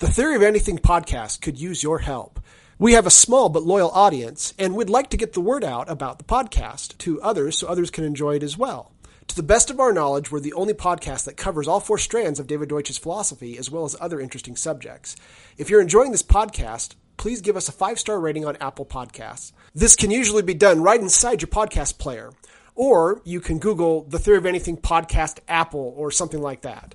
[0.00, 2.40] The Theory of Anything podcast could use your help.
[2.78, 5.90] We have a small but loyal audience, and we'd like to get the word out
[5.90, 8.92] about the podcast to others so others can enjoy it as well.
[9.28, 12.40] To the best of our knowledge, we're the only podcast that covers all four strands
[12.40, 15.16] of David Deutsch's philosophy as well as other interesting subjects.
[15.58, 19.52] If you're enjoying this podcast, please give us a five star rating on Apple Podcasts.
[19.74, 22.32] This can usually be done right inside your podcast player,
[22.74, 26.94] or you can Google the Theory of Anything podcast Apple or something like that.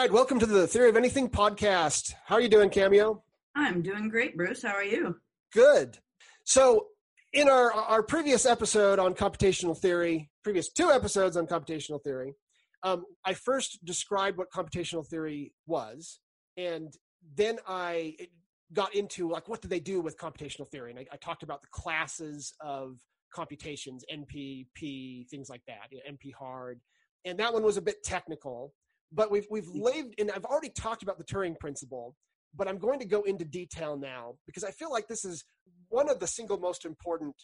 [0.00, 2.14] Right, welcome to the Theory of Anything podcast.
[2.24, 3.22] How are you doing, Cameo?
[3.54, 4.62] I'm doing great, Bruce.
[4.62, 5.16] How are you?
[5.52, 5.98] Good.
[6.44, 6.86] So,
[7.34, 12.32] in our our previous episode on computational theory, previous two episodes on computational theory,
[12.82, 16.20] um, I first described what computational theory was,
[16.56, 16.94] and
[17.36, 18.16] then I
[18.72, 21.60] got into like what do they do with computational theory, and I, I talked about
[21.60, 22.96] the classes of
[23.34, 26.80] computations, NP, P, things like that, you know, NP hard,
[27.26, 28.72] and that one was a bit technical.
[29.12, 29.82] But we've we've mm.
[29.82, 32.14] laid, and I've already talked about the Turing principle,
[32.54, 35.44] but I'm going to go into detail now because I feel like this is
[35.88, 37.34] one of the single most important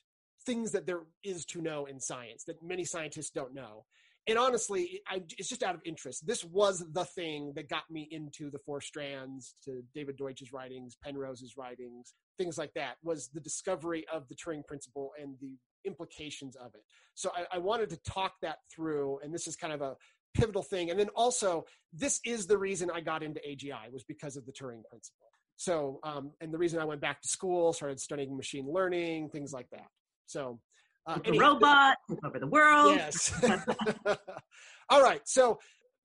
[0.45, 3.85] things that there is to know in science that many scientists don't know.
[4.29, 6.27] And honestly, I, it's just out of interest.
[6.27, 10.97] This was the thing that got me into the four strands, to David Deutsch's writings,
[11.01, 16.57] Penrose's writings, things like that, was the discovery of the Turing principle and the implications
[16.57, 16.83] of it.
[17.15, 19.95] So I, I wanted to talk that through, and this is kind of a
[20.37, 20.91] pivotal thing.
[20.91, 24.53] And then also, this is the reason I got into AGI was because of the
[24.53, 25.29] Turing principle.
[25.57, 29.53] So, um, and the reason I went back to school, started studying machine learning, things
[29.53, 29.89] like that.
[30.27, 30.61] So,
[31.07, 32.97] uh, a robot over the world.
[32.97, 33.33] Yes.
[34.91, 35.21] All right.
[35.25, 35.59] So,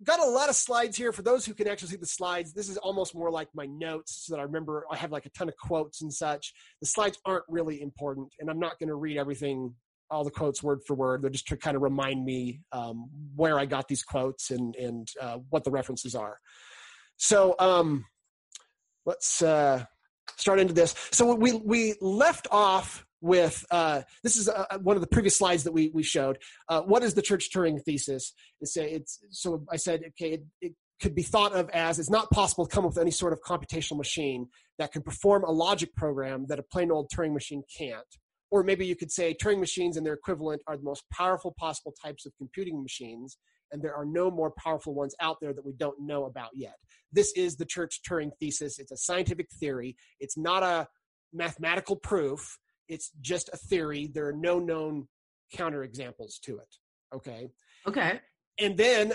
[0.04, 2.54] got a lot of slides here for those who can actually see the slides.
[2.54, 5.30] This is almost more like my notes so that I remember I have like a
[5.30, 6.54] ton of quotes and such.
[6.80, 9.74] The slides aren't really important, and I'm not going to read everything
[10.12, 11.22] all the quotes word for word.
[11.22, 15.08] They're just to kind of remind me um, where I got these quotes and and
[15.20, 16.38] uh, what the references are.
[17.18, 18.06] So um,
[19.06, 19.86] let's uh,
[20.38, 20.94] start into this.
[21.12, 25.64] So we we left off with uh, this is uh, one of the previous slides
[25.64, 26.38] that we we showed.
[26.68, 28.34] Uh, what is the Church Turing thesis?
[28.60, 30.34] It's, it's so I said okay.
[30.34, 33.10] It, it could be thought of as it's not possible to come up with any
[33.10, 37.34] sort of computational machine that can perform a logic program that a plain old Turing
[37.34, 38.06] machine can't
[38.52, 41.94] or maybe you could say Turing machines and their equivalent are the most powerful possible
[42.04, 43.38] types of computing machines,
[43.72, 46.76] and there are no more powerful ones out there that we don't know about yet.
[47.12, 48.78] This is the Church Turing thesis.
[48.78, 50.88] It's a scientific theory, it's not a
[51.34, 54.12] mathematical proof, it's just a theory.
[54.14, 55.08] There are no known
[55.56, 56.76] counterexamples to it.
[57.16, 57.50] Okay.
[57.88, 58.20] Okay.
[58.60, 59.14] And then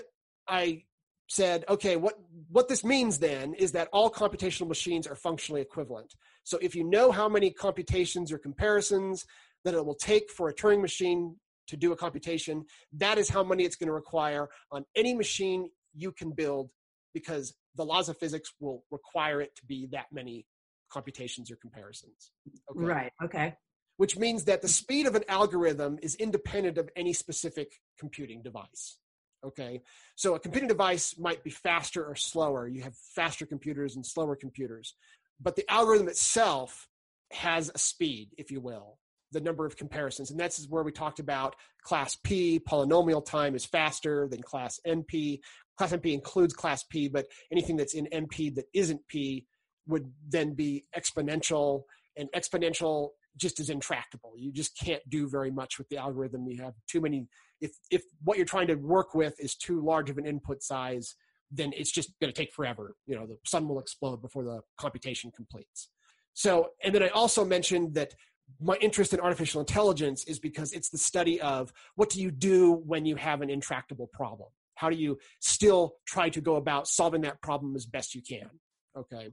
[0.49, 0.83] I
[1.28, 2.14] said, okay, what,
[2.50, 6.14] what this means then is that all computational machines are functionally equivalent.
[6.44, 9.25] So if you know how many computations or comparisons
[9.64, 13.42] that it will take for a Turing machine to do a computation, that is how
[13.42, 16.70] many it's going to require on any machine you can build
[17.12, 20.47] because the laws of physics will require it to be that many
[20.91, 22.31] computations or comparisons.
[22.70, 22.84] Okay?
[22.84, 23.12] Right.
[23.25, 23.54] Okay.
[23.97, 28.98] Which means that the speed of an algorithm is independent of any specific computing device.
[29.45, 29.83] Okay.
[30.17, 32.67] So a computing device might be faster or slower.
[32.67, 34.95] You have faster computers and slower computers.
[35.41, 36.89] But the algorithm itself
[37.33, 38.99] has a speed, if you will,
[39.33, 40.31] the number of comparisons.
[40.31, 45.41] And that's where we talked about class P, polynomial time is faster than class NP.
[45.77, 49.47] Class NP includes class P, but anything that's in NP that isn't P
[49.87, 51.82] would then be exponential.
[52.17, 54.32] And exponential just is intractable.
[54.37, 56.47] You just can't do very much with the algorithm.
[56.47, 57.29] You have too many.
[57.61, 61.14] If if what you're trying to work with is too large of an input size,
[61.50, 62.97] then it's just going to take forever.
[63.06, 65.88] You know, the sun will explode before the computation completes.
[66.35, 68.14] So, and then I also mentioned that
[68.61, 72.73] my interest in artificial intelligence is because it's the study of what do you do
[72.73, 74.50] when you have an intractable problem?
[74.75, 78.50] How do you still try to go about solving that problem as best you can?
[78.97, 79.31] Okay.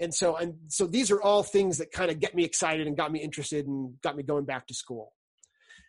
[0.00, 2.96] and so and so these are all things that kind of get me excited and
[2.96, 5.12] got me interested and got me going back to school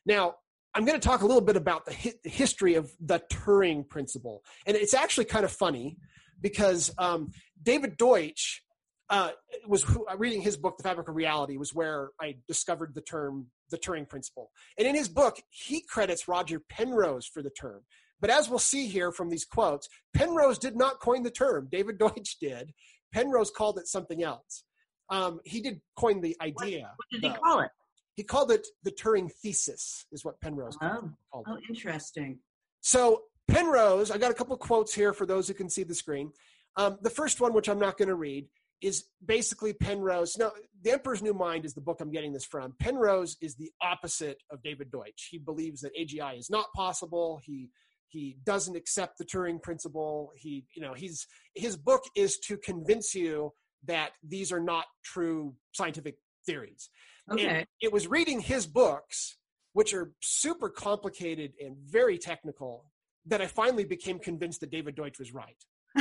[0.06, 0.36] now
[0.76, 4.44] i'm going to talk a little bit about the hi- history of the turing principle
[4.66, 5.98] and it's actually kind of funny
[6.42, 7.32] because um,
[7.62, 8.62] david deutsch
[9.10, 9.30] uh,
[9.68, 13.02] was who, uh, reading his book the fabric of reality was where i discovered the
[13.02, 17.82] term the turing principle and in his book he credits roger penrose for the term
[18.22, 21.98] but as we'll see here from these quotes penrose did not coin the term david
[22.00, 22.74] deutsch did
[23.16, 24.66] Penrose called it something else.
[25.10, 26.82] Um, he did coin the idea.
[26.82, 27.36] What, what did he though.
[27.36, 27.72] call it?
[28.16, 31.12] He called it the Turing thesis, is what Penrose oh.
[31.32, 31.52] called it.
[31.52, 32.40] Oh, interesting.
[32.82, 36.32] So Penrose, I got a couple quotes here for those who can see the screen.
[36.78, 38.48] Um, the first one, which I'm not going to read,
[38.82, 40.38] is basically Penrose.
[40.38, 40.52] No,
[40.84, 42.74] The Emperor's New Mind is the book I'm getting this from.
[42.80, 45.30] Penrose is the opposite of David Deutsch.
[45.32, 47.40] He believes that AGI is not possible.
[47.44, 47.70] He
[48.10, 50.32] he doesn't accept the Turing principle.
[50.36, 53.52] He, you know, he's his book is to convince you
[53.88, 56.16] that these are not true scientific
[56.46, 56.90] theories.
[57.32, 57.66] Okay.
[57.82, 59.38] It was reading his books,
[59.74, 62.86] which are super complicated and very technical,
[63.26, 65.58] that I finally became convinced that David Deutsch was right.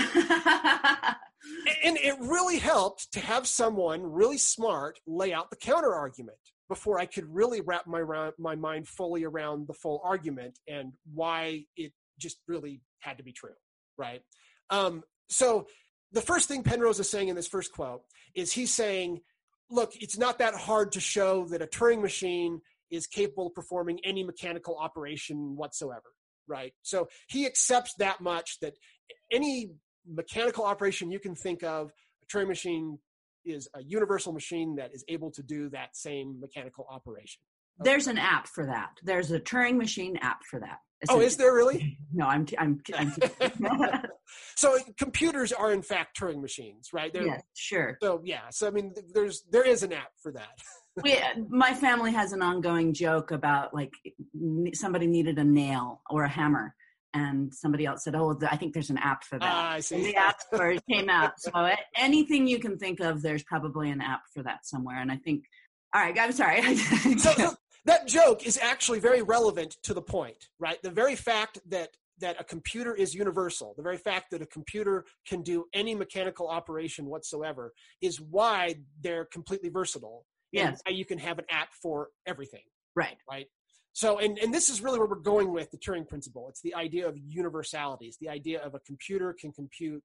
[1.84, 6.38] and it really helped to have someone really smart lay out the counter argument
[6.68, 11.64] before I could really wrap my my mind fully around the full argument and why
[11.76, 13.54] it just really had to be true,
[13.96, 14.22] right?
[14.70, 15.66] Um, so
[16.12, 18.02] the first thing Penrose is saying in this first quote
[18.34, 19.20] is he's saying,
[19.74, 22.60] look, it's not that hard to show that a Turing machine
[22.90, 26.12] is capable of performing any mechanical operation whatsoever,
[26.46, 26.72] right?
[26.82, 28.74] So he accepts that much that
[29.32, 29.72] any
[30.06, 31.92] mechanical operation you can think of,
[32.22, 32.98] a Turing machine
[33.44, 37.40] is a universal machine that is able to do that same mechanical operation.
[37.80, 37.90] Okay.
[37.90, 38.90] There's an app for that.
[39.02, 40.78] There's a Turing machine app for that.
[41.08, 41.98] Oh, is there really?
[42.16, 42.46] No, I'm.
[42.60, 42.80] I'm.
[42.94, 43.12] I'm
[44.54, 47.12] so computers are in fact Turing machines, right?
[47.12, 47.98] They're, yeah, sure.
[48.00, 50.56] So yeah, so I mean, there's there is an app for that.
[51.02, 51.18] we,
[51.48, 53.92] my family has an ongoing joke about like
[54.74, 56.76] somebody needed a nail or a hammer,
[57.14, 59.96] and somebody else said, "Oh, I think there's an app for that." Uh, I see.
[59.96, 61.32] And the app store came out.
[61.40, 61.50] So
[61.96, 65.00] anything you can think of, there's probably an app for that somewhere.
[65.00, 65.46] And I think,
[65.92, 66.76] all right, I'm sorry.
[66.76, 67.54] so, so
[67.84, 70.82] that joke is actually very relevant to the point, right?
[70.82, 71.90] The very fact that
[72.20, 76.46] that a computer is universal, the very fact that a computer can do any mechanical
[76.48, 80.24] operation whatsoever, is why they're completely versatile.
[80.52, 82.62] Yes, you can have an app for everything.
[82.94, 83.16] Right.
[83.28, 83.46] Right.
[83.92, 86.48] So, and, and this is really where we're going with the Turing principle.
[86.48, 88.06] It's the idea of universality.
[88.06, 90.02] It's the idea of a computer can compute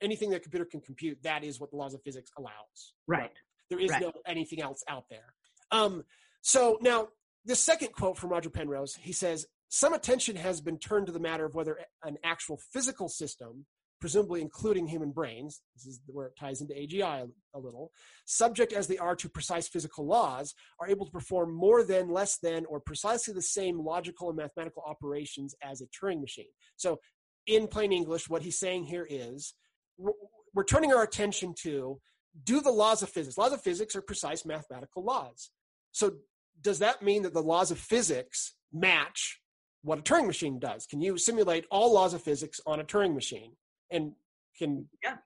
[0.00, 1.18] anything that a computer can compute.
[1.22, 2.94] That is what the laws of physics allows.
[3.06, 3.32] Right.
[3.68, 4.02] There is right.
[4.02, 5.34] no anything else out there.
[5.70, 6.04] Um,
[6.42, 7.08] so now
[7.44, 11.20] the second quote from Roger Penrose, he says, some attention has been turned to the
[11.20, 13.66] matter of whether an actual physical system
[14.02, 17.92] presumably including human brains, this is where it ties into AGI a, little,
[18.24, 22.36] subject as they are to precise physical laws, are able to perform more than, less
[22.38, 26.48] than, or precisely the same logical and mathematical operations as a Turing machine.
[26.74, 26.98] So,
[27.46, 29.54] in plain English, what he's saying here is
[29.96, 32.00] we're turning our attention to
[32.42, 33.38] do the laws of physics.
[33.38, 35.50] Laws of physics are precise mathematical laws.
[35.92, 36.14] So,
[36.62, 39.38] does that mean that the laws of physics match
[39.84, 40.86] what a Turing machine does?
[40.86, 43.56] Can you simulate all laws of physics on a Turing machine?
[43.92, 44.12] and
[44.58, 45.16] can yeah.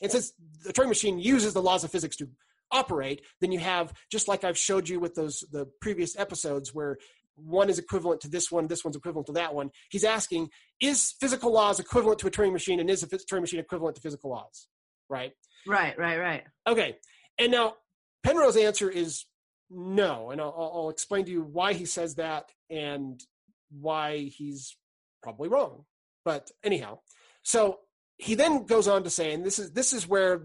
[0.00, 0.32] And since
[0.64, 2.28] the Turing machine uses the laws of physics to
[2.70, 6.96] operate, then you have just like I've showed you with those the previous episodes where
[7.34, 9.70] one is equivalent to this one, this one's equivalent to that one.
[9.90, 10.50] He's asking,
[10.80, 14.02] is physical laws equivalent to a Turing machine, and is a Turing machine equivalent to
[14.02, 14.68] physical laws?
[15.08, 15.32] Right.
[15.66, 15.98] Right.
[15.98, 16.18] Right.
[16.18, 16.44] Right.
[16.66, 16.96] Okay.
[17.38, 17.74] And now
[18.22, 19.24] Penrose's answer is
[19.72, 23.22] no, and I'll, I'll explain to you why he says that and
[23.70, 24.76] why he's
[25.22, 25.84] probably wrong.
[26.24, 27.00] But anyhow,
[27.42, 27.78] so
[28.18, 30.42] he then goes on to say, and this is this is where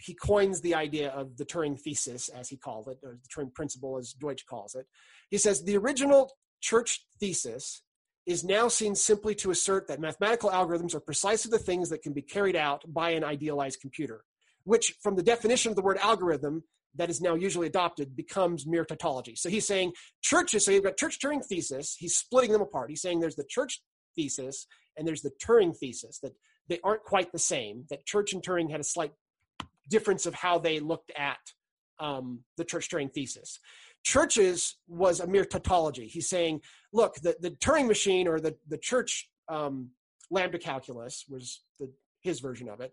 [0.00, 3.52] he coins the idea of the Turing thesis, as he called it, or the Turing
[3.52, 4.86] principle, as Deutsch calls it.
[5.28, 7.82] He says the original church thesis
[8.26, 12.12] is now seen simply to assert that mathematical algorithms are precisely the things that can
[12.12, 14.22] be carried out by an idealized computer,
[14.64, 16.62] which, from the definition of the word algorithm
[16.96, 19.34] that is now usually adopted, becomes mere tautology.
[19.36, 19.92] So he's saying
[20.22, 22.90] churches, so you've got church Turing thesis, he's splitting them apart.
[22.90, 23.80] He's saying there's the church
[24.16, 24.66] thesis
[24.96, 26.32] and there's the Turing thesis, that
[26.68, 27.84] they aren't quite the same.
[27.90, 29.12] That Church and Turing had a slight
[29.88, 31.38] difference of how they looked at
[31.98, 33.58] um, the Church Turing thesis.
[34.04, 36.06] Church's was a mere tautology.
[36.06, 36.60] He's saying,
[36.92, 39.90] look, the, the Turing machine or the, the Church um,
[40.30, 42.92] lambda calculus was the, his version of it.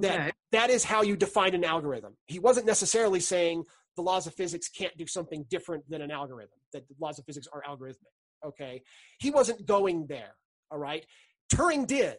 [0.00, 0.32] That okay.
[0.52, 2.16] that is how you define an algorithm.
[2.26, 3.64] He wasn't necessarily saying
[3.96, 6.58] the laws of physics can't do something different than an algorithm.
[6.72, 8.12] That the laws of physics are algorithmic.
[8.44, 8.82] Okay,
[9.18, 10.34] he wasn't going there.
[10.70, 11.04] All right,
[11.52, 12.16] Turing did.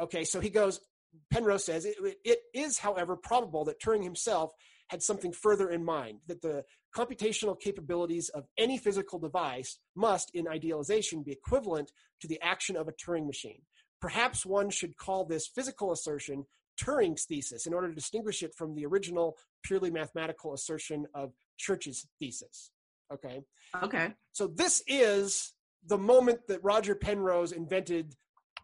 [0.00, 0.80] Okay, so he goes,
[1.30, 4.52] Penrose says it, it is, however, probable that Turing himself
[4.88, 10.46] had something further in mind that the computational capabilities of any physical device must, in
[10.46, 13.62] idealization, be equivalent to the action of a Turing machine.
[14.06, 16.46] Perhaps one should call this physical assertion
[16.80, 22.06] Turing's thesis in order to distinguish it from the original purely mathematical assertion of Church's
[22.20, 22.70] thesis.
[23.12, 23.42] Okay.
[23.82, 24.12] Okay.
[24.30, 25.54] So this is
[25.88, 28.14] the moment that Roger Penrose invented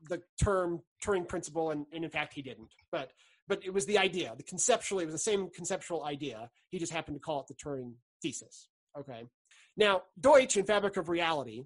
[0.08, 2.72] the term Turing principle, and, and in fact he didn't.
[2.92, 3.10] But
[3.48, 4.32] but it was the idea.
[4.36, 6.50] The conceptually, it was the same conceptual idea.
[6.68, 8.68] He just happened to call it the Turing thesis.
[8.96, 9.24] Okay.
[9.76, 11.64] Now Deutsch in Fabric of Reality,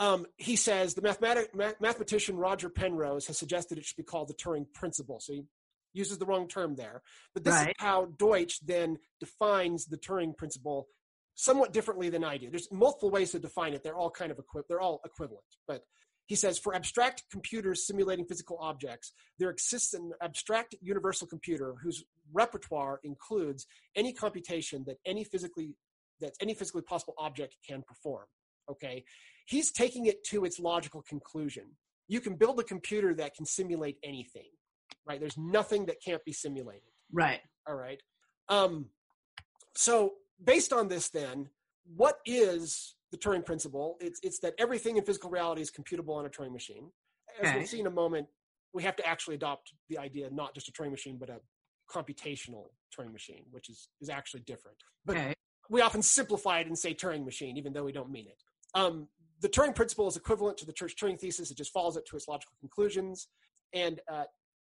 [0.00, 4.34] um, he says the mathematic, mathematician Roger Penrose has suggested it should be called the
[4.34, 5.20] Turing principle.
[5.20, 5.44] So he
[5.92, 7.02] uses the wrong term there.
[7.34, 7.68] But this right.
[7.68, 10.88] is how Deutsch then defines the Turing principle
[11.34, 12.48] somewhat differently than I do.
[12.48, 13.82] There's multiple ways to define it.
[13.84, 15.44] They're all kind of equi- they're all equivalent.
[15.68, 15.82] But
[16.26, 22.04] he says for abstract computers simulating physical objects, there exists an abstract universal computer whose
[22.32, 23.66] repertoire includes
[23.96, 25.74] any computation that any physically
[26.20, 28.26] that any physically possible object can perform.
[28.70, 29.04] Okay,
[29.46, 31.64] he's taking it to its logical conclusion.
[32.08, 34.48] You can build a computer that can simulate anything,
[35.06, 35.20] right?
[35.20, 36.90] There's nothing that can't be simulated.
[37.12, 37.40] Right.
[37.68, 38.00] All right.
[38.48, 38.86] Um,
[39.76, 41.48] so based on this, then,
[41.96, 43.96] what is the Turing principle?
[44.00, 46.90] It's it's that everything in physical reality is computable on a Turing machine.
[47.40, 47.58] As okay.
[47.58, 48.26] we'll see in a moment,
[48.72, 51.40] we have to actually adopt the idea not just a Turing machine, but a
[51.90, 54.78] computational Turing machine, which is is actually different.
[55.04, 55.34] But okay.
[55.68, 58.42] we often simplify it and say Turing machine, even though we don't mean it.
[58.74, 59.08] Um,
[59.40, 61.50] the Turing principle is equivalent to the Church Turing thesis.
[61.50, 63.28] It just follows it to its logical conclusions.
[63.72, 64.24] And uh,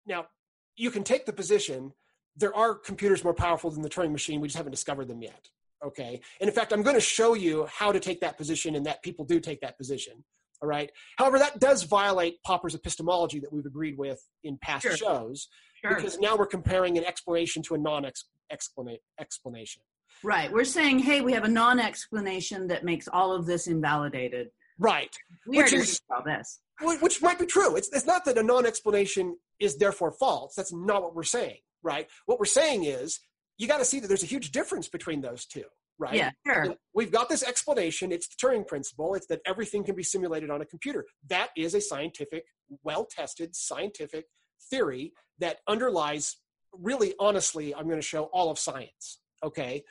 [0.06, 0.28] now
[0.76, 1.94] you can take the position
[2.40, 4.40] there are computers more powerful than the Turing machine.
[4.40, 5.50] We just haven't discovered them yet.
[5.86, 6.22] Okay.
[6.40, 9.04] And in fact, I'm going to show you how to take that position and that
[9.04, 10.24] people do take that position.
[10.62, 10.92] All right.
[11.18, 14.98] However, that does violate Popper's epistemology that we've agreed with in past sure.
[14.98, 15.48] shows
[15.82, 15.96] sure.
[15.96, 18.06] because now we're comparing an explanation to a non
[18.52, 19.82] explanation.
[20.24, 20.52] Right.
[20.52, 24.50] We're saying, hey, we have a non explanation that makes all of this invalidated.
[24.78, 25.16] Right.
[25.48, 26.60] We which is, all this.
[26.82, 27.76] Which might be true.
[27.76, 30.56] It's, it's not that a non explanation is therefore false.
[30.56, 32.08] That's not what we're saying, right?
[32.26, 33.20] What we're saying is
[33.58, 35.66] you got to see that there's a huge difference between those two
[36.00, 36.16] right?
[36.16, 36.76] Yeah, sure.
[36.96, 38.12] We've got this explanation.
[38.12, 39.14] It's the Turing principle.
[39.14, 41.06] It's that everything can be simulated on a computer.
[41.30, 42.46] That is a scientific,
[42.84, 44.26] well tested scientific
[44.72, 46.38] theory that underlies,
[46.74, 49.20] really honestly, I'm going to show all of science.
[49.44, 49.84] Okay.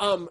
[0.00, 0.28] Um,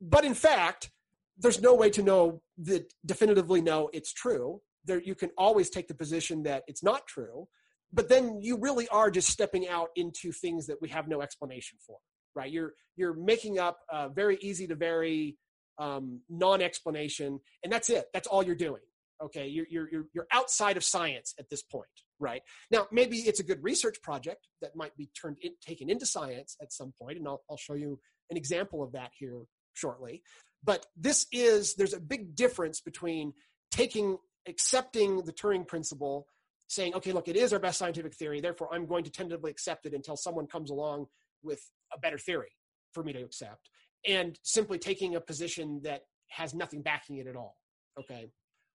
[0.00, 0.90] but in fact,
[1.38, 4.60] there's no way to know that definitively know it's true.
[4.84, 7.48] There, you can always take the position that it's not true
[7.92, 11.78] but then you really are just stepping out into things that we have no explanation
[11.84, 11.96] for
[12.36, 12.52] right?
[12.52, 15.36] You're you're making up a very easy to very
[15.78, 18.06] um, non-explanation and that's it.
[18.12, 18.82] That's all you're doing
[19.22, 19.48] okay?
[19.48, 21.86] You're, you're you're outside of science at this point
[22.20, 22.42] right?
[22.70, 26.56] Now maybe it's a good research project that might be turned in, taken into science
[26.62, 27.98] at some point and I'll, I'll show you
[28.30, 29.42] an example of that here
[29.74, 30.22] shortly
[30.64, 33.32] but this is there's a big difference between
[33.70, 34.18] taking
[34.48, 36.26] accepting the turing principle
[36.68, 39.86] saying, okay, look, it is our best scientific theory, therefore I'm going to tentatively accept
[39.86, 41.06] it until someone comes along
[41.42, 41.60] with
[41.94, 42.50] a better theory
[42.92, 43.70] for me to accept,
[44.06, 47.56] and simply taking a position that has nothing backing it at all.
[47.98, 48.26] Okay.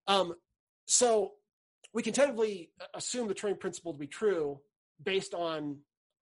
[0.08, 0.34] Um,
[0.86, 1.32] so
[1.94, 4.60] we can tentatively assume the Turing principle to be true
[5.04, 5.80] based on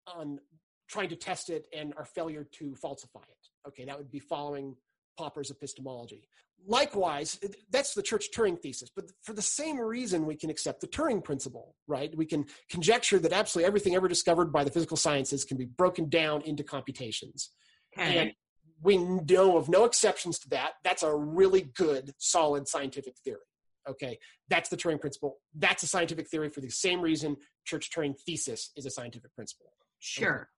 [0.08, 0.40] on
[0.90, 3.68] trying to test it and our failure to falsify it.
[3.68, 4.76] Okay, that would be following
[5.18, 6.28] Popper's epistemology.
[6.68, 10.88] Likewise, that's the church Turing thesis, but for the same reason, we can accept the
[10.88, 12.16] Turing principle, right?
[12.18, 16.10] We can conjecture that absolutely everything ever discovered by the physical sciences can be broken
[16.10, 17.52] down into computations.
[17.98, 18.18] Okay.
[18.18, 18.34] And
[18.82, 20.74] we know of no exceptions to that.
[20.84, 23.40] That's a really good, solid scientific theory.
[23.88, 24.20] Okay,
[24.50, 25.38] that's the Turing principle.
[25.56, 29.72] That's a scientific theory for the same reason Church Turing thesis is a scientific principle.
[30.00, 30.50] Sure.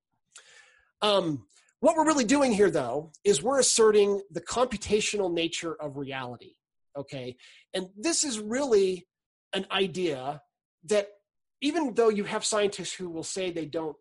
[1.02, 1.46] Um,
[1.80, 6.54] what we're really doing here, though, is we're asserting the computational nature of reality.
[6.96, 7.38] Okay.
[7.74, 9.08] And this is really
[9.54, 10.42] an idea
[10.86, 11.08] that
[11.62, 13.96] even though you have scientists who will say they don't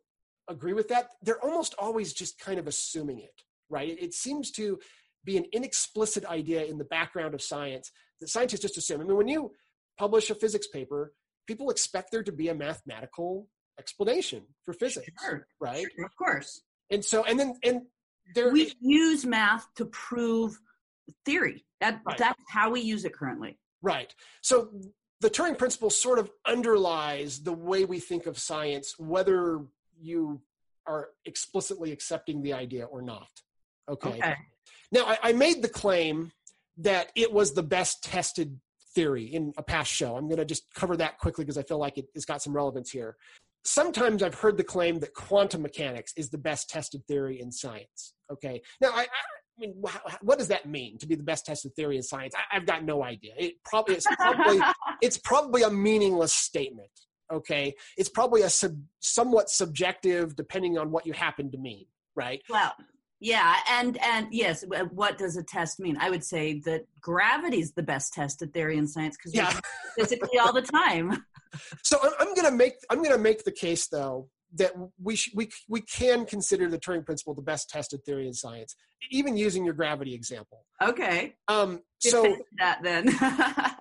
[0.48, 3.88] agree with that, they're almost always just kind of assuming it, right?
[3.88, 4.78] It, it seems to
[5.24, 7.90] be an inexplicit idea in the background of science
[8.20, 9.00] that scientists just assume.
[9.00, 9.52] I mean, when you
[9.98, 11.12] publish a physics paper,
[11.46, 15.46] people expect there to be a mathematical explanation for physics, sure.
[15.60, 15.86] right?
[15.96, 16.62] Sure, of course.
[16.90, 17.82] And so, and then, and
[18.34, 20.58] there, we use math to prove
[21.24, 21.64] theory.
[21.80, 22.18] That right.
[22.18, 23.58] that's how we use it currently.
[23.82, 24.14] Right.
[24.42, 24.70] So
[25.20, 29.60] the Turing principle sort of underlies the way we think of science, whether
[29.98, 30.40] you
[30.86, 33.28] are explicitly accepting the idea or not.
[33.88, 34.10] Okay.
[34.10, 34.36] okay.
[34.92, 36.32] Now, I, I made the claim
[36.78, 38.58] that it was the best tested
[38.94, 40.16] theory in a past show.
[40.16, 42.54] I'm going to just cover that quickly because I feel like it, has got some
[42.54, 43.16] relevance here.
[43.64, 48.14] Sometimes I've heard the claim that quantum mechanics is the best tested theory in science.
[48.32, 48.62] Okay.
[48.80, 49.06] Now, I, I
[49.60, 49.74] mean,
[50.22, 52.34] what does that mean to be the best tested theory in science?
[52.34, 53.32] I, have got no idea.
[53.36, 54.60] It probably it's probably
[55.02, 56.90] it's probably a meaningless statement.
[57.32, 61.86] Okay, it's probably a sub, somewhat subjective, depending on what you happen to mean.
[62.16, 62.42] Right.
[62.48, 62.74] Well,
[63.20, 65.98] yeah, and and yes, what does a test mean?
[66.00, 69.60] I would say that gravity is the best tested theory in science because yeah.
[69.96, 71.24] physically all the time.
[71.82, 75.50] So I'm, I'm gonna make I'm gonna make the case though that we sh- we
[75.68, 78.74] we can consider the Turing principle the best tested theory in science,
[79.10, 80.64] even using your gravity example.
[80.82, 81.34] Okay.
[81.48, 81.80] Um.
[81.98, 83.10] So that then.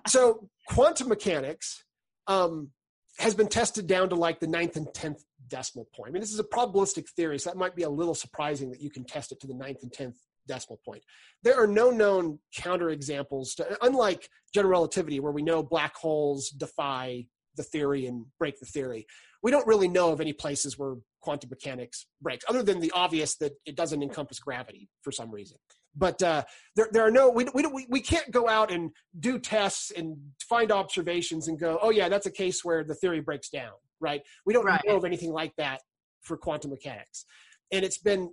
[0.06, 1.84] so quantum mechanics
[2.26, 2.70] um,
[3.18, 6.10] has been tested down to like the ninth and tenth decimal point.
[6.10, 8.80] I mean, this is a probabilistic theory, so that might be a little surprising that
[8.80, 11.02] you can test it to the ninth and tenth decimal point.
[11.42, 17.26] There are no known counterexamples to, unlike general relativity, where we know black holes defy
[17.60, 19.06] the theory and break the theory.
[19.42, 23.36] We don't really know of any places where quantum mechanics breaks, other than the obvious
[23.36, 25.58] that it doesn't encompass gravity for some reason.
[25.94, 26.44] But uh,
[26.76, 30.16] there, there are no we, we, we can't go out and do tests and
[30.48, 34.22] find observations and go, oh yeah, that's a case where the theory breaks down, right?
[34.46, 34.80] We don't right.
[34.86, 35.80] know of anything like that
[36.22, 37.24] for quantum mechanics,
[37.72, 38.30] and it's been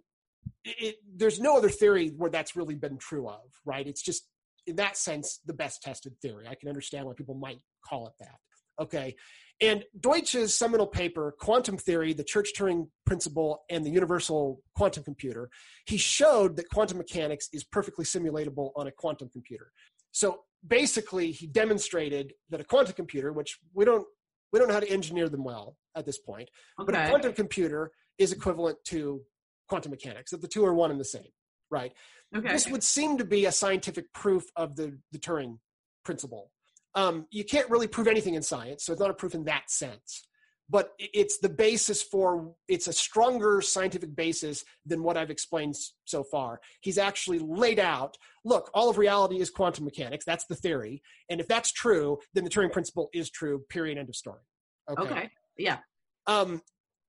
[0.63, 3.87] it, there's no other theory where that's really been true of, right?
[3.87, 4.27] It's just
[4.67, 6.45] in that sense the best tested theory.
[6.47, 8.37] I can understand why people might call it that.
[8.79, 9.15] Okay.
[9.59, 15.49] And Deutsch's seminal paper, Quantum Theory, the Church Turing Principle, and the Universal Quantum Computer,
[15.85, 19.71] he showed that quantum mechanics is perfectly simulatable on a quantum computer.
[20.11, 24.05] So basically, he demonstrated that a quantum computer, which we don't
[24.53, 26.91] we don't know how to engineer them well at this point, okay.
[26.91, 29.21] but a quantum computer is equivalent to
[29.67, 31.27] quantum mechanics, that the two are one and the same,
[31.69, 31.91] right?
[32.35, 32.53] Okay.
[32.53, 35.57] This would seem to be a scientific proof of the, the Turing
[36.05, 36.51] principle
[36.97, 39.69] um, you can't really prove anything in science, so it's not a proof in that
[39.69, 40.23] sense.
[40.69, 45.75] But it's the basis for, it's a stronger scientific basis than what I've explained
[46.05, 46.59] so far.
[46.81, 50.25] He's actually laid out look, all of reality is quantum mechanics.
[50.25, 51.01] That's the theory.
[51.29, 54.41] And if that's true, then the Turing principle is true, period, end of story.
[54.89, 55.01] Okay.
[55.03, 55.29] okay.
[55.57, 55.77] Yeah.
[56.25, 56.61] Um,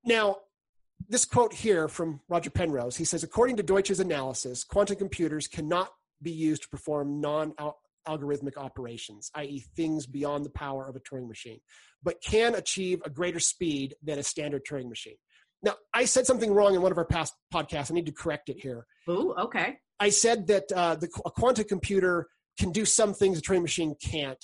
[0.04, 0.36] now,
[1.08, 5.90] this quote here from Roger Penrose he says, according to Deutsch's analysis, quantum computers cannot
[6.20, 7.54] be used to perform non
[8.06, 11.60] algorithmic operations, i.e., things beyond the power of a Turing machine,
[12.02, 15.16] but can achieve a greater speed than a standard Turing machine.
[15.62, 17.90] Now, I said something wrong in one of our past podcasts.
[17.90, 18.86] I need to correct it here.
[19.08, 19.78] Ooh, okay.
[19.98, 23.96] I said that uh, the, a quantum computer can do some things a Turing machine
[24.02, 24.38] can't.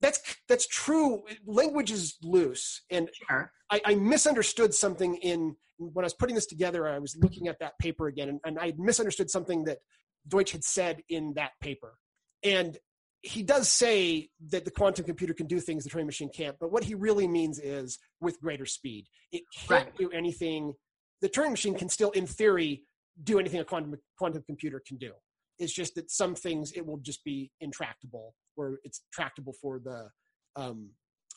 [0.00, 1.22] That's that's true.
[1.44, 3.52] Language is loose, and sure.
[3.70, 6.88] I, I, misunderstood something in when I was putting this together.
[6.88, 9.78] I was looking at that paper again, and, and I misunderstood something that
[10.26, 11.98] Deutsch had said in that paper.
[12.42, 12.78] And
[13.22, 16.72] he does say that the quantum computer can do things the Turing machine can't, but
[16.72, 19.06] what he really means is with greater speed.
[19.30, 19.96] It can't right.
[19.96, 20.72] do anything.
[21.20, 22.84] The Turing machine can still, in theory,
[23.22, 25.12] do anything a quantum quantum computer can do.
[25.58, 30.08] It's just that some things it will just be intractable, where it's tractable for the
[30.56, 30.90] um,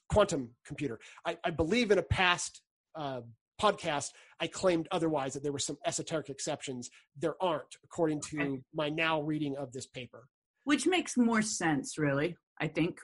[0.09, 0.99] quantum computer.
[1.25, 2.61] I, I, believe in a past
[2.95, 3.21] uh,
[3.61, 6.89] podcast I claimed otherwise that there were some esoteric exceptions.
[7.19, 10.27] There aren't, according to my now reading of this paper
[10.63, 12.99] which makes more sense really i think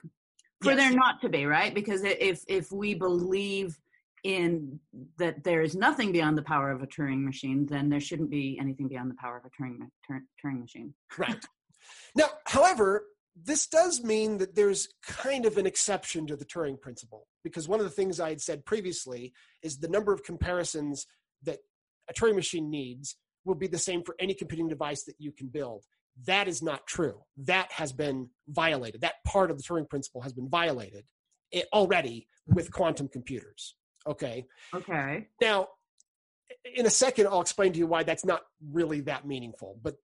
[0.62, 0.78] for yes.
[0.78, 1.74] there not to be right?
[1.74, 3.78] Because if if we believe
[4.22, 4.78] in
[5.16, 8.58] that there is nothing beyond the power of a turing machine then there shouldn't be
[8.60, 9.78] anything beyond the power of a turing
[10.44, 10.94] turing machine.
[11.16, 11.44] Right.
[12.14, 13.04] Now however
[13.42, 17.80] this does mean that there's kind of an exception to the turing principle because one
[17.80, 21.06] of the things i had said previously is the number of comparisons
[21.42, 21.60] that
[22.10, 25.46] a turing machine needs will be the same for any computing device that you can
[25.46, 25.84] build
[26.26, 27.20] that is not true.
[27.38, 29.02] That has been violated.
[29.02, 31.04] That part of the Turing principle has been violated
[31.72, 33.74] already with quantum computers.
[34.06, 34.46] Okay.
[34.74, 35.28] Okay.
[35.40, 35.68] Now,
[36.74, 39.78] in a second, I'll explain to you why that's not really that meaningful.
[39.82, 39.96] But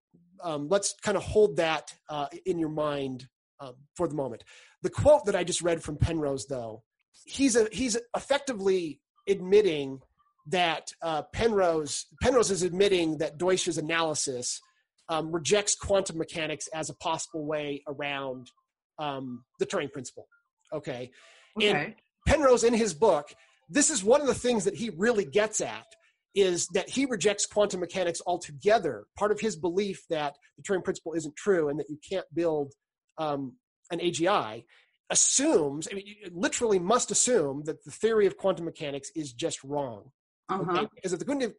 [0.43, 3.29] um, let's kind of hold that uh, in your mind
[3.61, 4.45] um, for the moment.
[4.83, 6.83] The quote that I just read from Penrose, though,
[7.25, 10.01] he's a, he's effectively admitting
[10.49, 14.61] that uh, Penrose Penrose is admitting that Deutsch's analysis
[15.09, 18.51] um, rejects quantum mechanics as a possible way around
[18.99, 20.27] um, the Turing principle.
[20.73, 21.11] Okay.
[21.57, 21.71] okay.
[21.71, 21.95] And
[22.27, 23.33] Penrose, in his book,
[23.69, 25.87] this is one of the things that he really gets at
[26.35, 29.07] is that he rejects quantum mechanics altogether.
[29.17, 32.75] Part of his belief that the Turing principle isn't true and that you can't build
[33.19, 33.55] um,
[33.91, 34.65] an AGI
[35.11, 40.11] assumes, I mean, literally must assume that the theory of quantum mechanics is just wrong.
[40.49, 40.71] Uh-huh.
[40.71, 40.89] Okay?
[40.95, 41.53] Because if the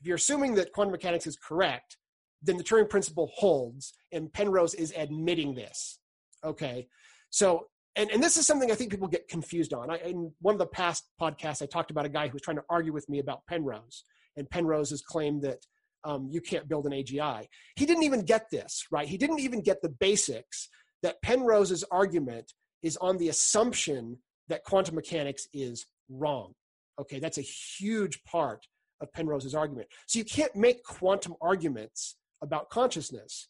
[0.00, 1.96] if you're assuming that quantum mechanics is correct,
[2.42, 5.98] then the Turing principle holds, and Penrose is admitting this.
[6.44, 6.88] Okay,
[7.30, 9.90] so and, and this is something I think people get confused on.
[9.90, 12.56] I, in one of the past podcasts, I talked about a guy who was trying
[12.56, 14.04] to argue with me about Penrose,
[14.36, 15.66] and Penrose has claimed that
[16.04, 17.46] um, you can't build an AGI.
[17.76, 19.06] He didn't even get this, right?
[19.06, 20.68] He didn't even get the basics
[21.02, 26.54] that Penrose's argument is on the assumption that quantum mechanics is wrong.
[26.98, 28.66] Okay, that's a huge part
[29.00, 29.88] of Penrose's argument.
[30.06, 33.48] So you can't make quantum arguments about consciousness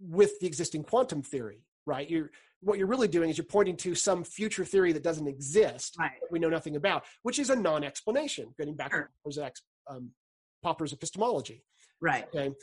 [0.00, 2.08] with the existing quantum theory, right?
[2.08, 2.30] You're
[2.62, 6.10] what you're really doing is you're pointing to some future theory that doesn't exist, right.
[6.30, 8.54] we know nothing about, which is a non-explanation.
[8.58, 9.10] Getting back sure.
[9.30, 9.52] to
[9.88, 10.10] um,
[10.62, 11.64] Popper's epistemology,
[12.00, 12.26] right?
[12.34, 12.54] Okay,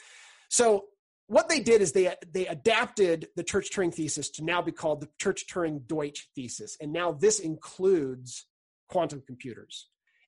[0.49, 0.85] so
[1.27, 5.09] what they did is they they adapted the Church-Turing thesis to now be called the
[5.19, 8.45] Church-Turing-Deutsch thesis, and now this includes
[8.89, 9.87] quantum computers.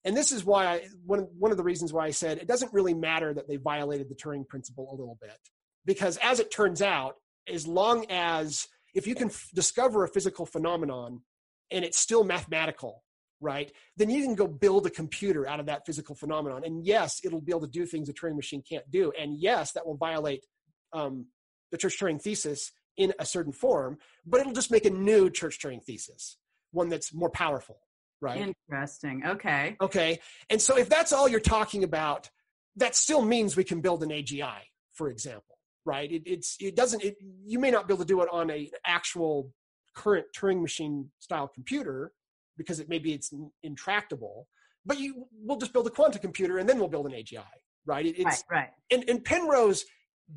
[0.10, 2.74] And this is why I, one one of the reasons why I said it doesn't
[2.74, 5.38] really matter that they violated the Turing principle a little bit,
[5.86, 7.14] because as it turns out,
[7.48, 11.22] as long as if you can f- discover a physical phenomenon
[11.70, 13.04] and it's still mathematical,
[13.40, 13.72] right?
[13.98, 16.64] Then you can go build a computer out of that physical phenomenon.
[16.66, 19.12] And yes, it'll be able to do things a Turing machine can't do.
[19.20, 20.44] And yes, that will violate
[20.92, 21.28] um,
[21.72, 25.60] the Church Turing thesis in a certain form, but it'll just make a new Church
[25.60, 26.38] Turing thesis,
[26.72, 27.78] one that's more powerful,
[28.22, 28.54] right?
[28.70, 29.24] Interesting.
[29.26, 29.76] Okay.
[29.82, 30.20] Okay.
[30.50, 32.30] And so if that's all you're talking about,
[32.76, 34.60] that still means we can build an AGI,
[34.94, 35.50] for example
[35.90, 36.12] right?
[36.12, 37.04] It, it's it doesn't.
[37.04, 39.52] It, you may not be able to do it on a actual
[39.96, 42.12] current Turing machine style computer
[42.58, 44.48] because it maybe it's intractable.
[44.86, 47.44] But you we'll just build a quantum computer and then we'll build an AGI,
[47.86, 48.06] right?
[48.06, 48.70] It, it's, right, right.
[48.92, 49.84] And, and Penrose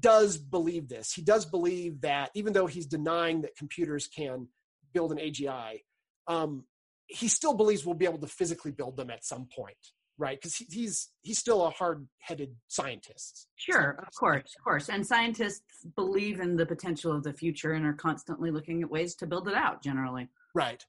[0.00, 1.12] does believe this.
[1.12, 4.48] He does believe that even though he's denying that computers can
[4.92, 5.82] build an AGI,
[6.28, 6.64] um,
[7.12, 9.76] he still believes we'll be able to physically build them at some point
[10.18, 10.38] right?
[10.40, 13.48] Because he, he's he's still a hard-headed scientist.
[13.56, 14.88] Sure, of course, of course.
[14.88, 19.14] And scientists believe in the potential of the future and are constantly looking at ways
[19.16, 19.82] to build it out.
[19.82, 20.84] Generally, right.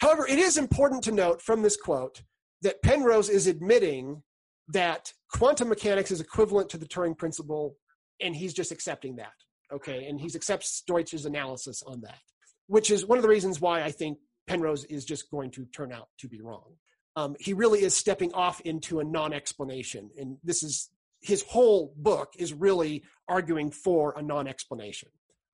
[0.00, 2.22] However, it is important to note from this quote
[2.62, 4.22] that Penrose is admitting
[4.68, 7.76] that quantum mechanics is equivalent to the Turing principle,
[8.20, 9.32] and he's just accepting that.
[9.72, 12.18] Okay, and he accepts Deutsch's analysis on that,
[12.66, 15.92] which is one of the reasons why I think Penrose is just going to turn
[15.92, 16.74] out to be wrong.
[17.16, 22.34] Um, he really is stepping off into a non-explanation and this is his whole book
[22.38, 25.08] is really arguing for a non-explanation.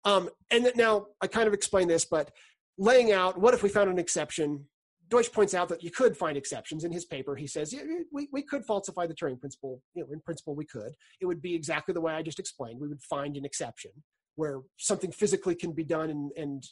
[0.05, 2.33] Um, and now i kind of explained this but
[2.79, 4.67] laying out what if we found an exception?
[5.09, 7.37] Deutsch points out that you could find exceptions in his paper.
[7.37, 9.83] He says yeah, we, we could falsify the turing principle.
[9.95, 10.93] You know in principle we could.
[11.21, 12.81] It would be exactly the way i just explained.
[12.81, 13.91] We would find an exception
[14.37, 16.65] where something physically can be done and, and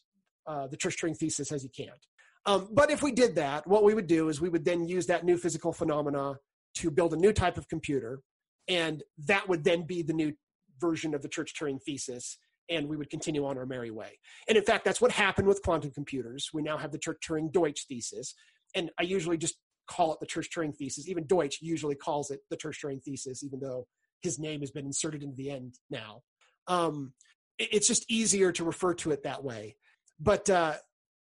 [0.48, 2.06] uh, the church turing thesis says you can't
[2.48, 5.06] um, but if we did that, what we would do is we would then use
[5.06, 6.36] that new physical phenomena
[6.76, 8.20] to build a new type of computer,
[8.68, 10.32] and that would then be the new
[10.80, 12.38] version of the Church Turing thesis,
[12.70, 14.18] and we would continue on our merry way.
[14.48, 16.48] And in fact, that's what happened with quantum computers.
[16.54, 18.34] We now have the Church Turing Deutsch thesis,
[18.74, 19.56] and I usually just
[19.86, 21.06] call it the Church Turing thesis.
[21.06, 23.86] Even Deutsch usually calls it the Church Turing thesis, even though
[24.22, 26.22] his name has been inserted into the end now.
[26.66, 27.12] Um,
[27.58, 29.76] it's just easier to refer to it that way.
[30.20, 30.74] But uh,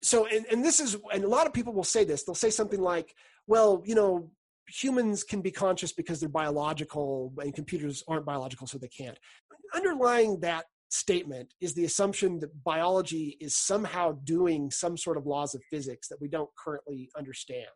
[0.01, 2.23] so and, and this is and a lot of people will say this.
[2.23, 3.15] They'll say something like
[3.47, 4.31] well you know
[4.67, 9.17] humans can be conscious because they're biological and computers aren't biological so they can't.
[9.73, 15.53] Underlying that statement is the assumption that biology is somehow doing some sort of laws
[15.53, 17.67] of physics that we don't currently understand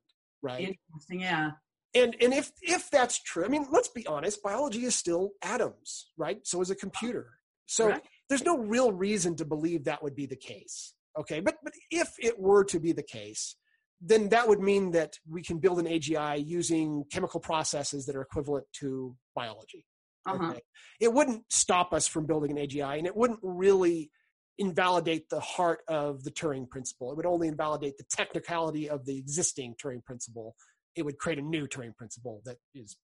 [0.43, 0.78] right?
[0.91, 1.52] Interesting yeah.
[1.95, 6.12] And and if if that's true i mean let's be honest biology is still atoms
[6.17, 6.45] right?
[6.45, 7.30] So is a computer.
[7.65, 8.02] So right.
[8.30, 12.13] there's no real reason to believe that would be the case Okay, but but if
[12.19, 13.56] it were to be the case,
[14.02, 18.21] then that would mean that we can build an AGI using chemical processes that are
[18.21, 19.86] equivalent to biology.
[20.26, 20.52] Uh-huh.
[20.52, 20.62] Okay?
[20.99, 24.12] It wouldn't stop us from building an AGI, and it wouldn't really
[24.58, 27.12] invalidate the heart of the Turing principle.
[27.12, 30.56] It would only invalidate the technicality of the existing Turing principle.
[30.95, 32.97] It would create a new Turing principle that is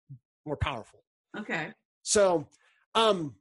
[0.45, 1.03] more powerful.
[1.37, 1.69] Okay.
[2.03, 2.47] So,
[2.95, 3.35] um,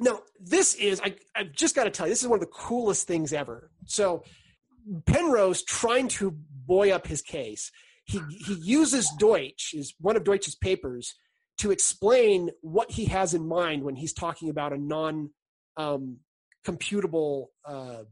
[0.00, 2.46] now, this is, I, I've just got to tell you, this is one of the
[2.52, 3.70] coolest things ever.
[3.84, 4.24] So,
[5.04, 6.34] Penrose trying to
[6.66, 7.70] buoy up his case,
[8.04, 11.14] he, he uses Deutsch, is one of Deutsch's papers,
[11.58, 15.30] to explain what he has in mind when he's talking about a non
[15.76, 16.16] um,
[16.66, 18.04] computable uh,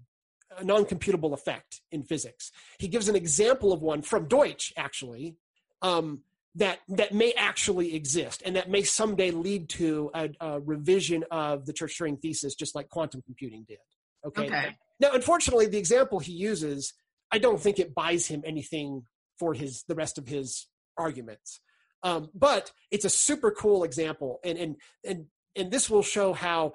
[0.56, 2.50] a non-computable effect in physics.
[2.78, 5.36] He gives an example of one from Deutsch, actually,
[5.82, 6.22] um,
[6.58, 11.66] that that may actually exist and that may someday lead to a, a revision of
[11.66, 13.78] the church turing thesis just like quantum computing did.
[14.26, 14.46] Okay?
[14.46, 14.76] okay.
[15.00, 16.92] Now unfortunately the example he uses
[17.30, 19.02] i don't think it buys him anything
[19.38, 20.66] for his the rest of his
[20.96, 21.60] arguments.
[22.02, 24.40] Um, but it's a super cool example.
[24.44, 26.72] And and and and this will show how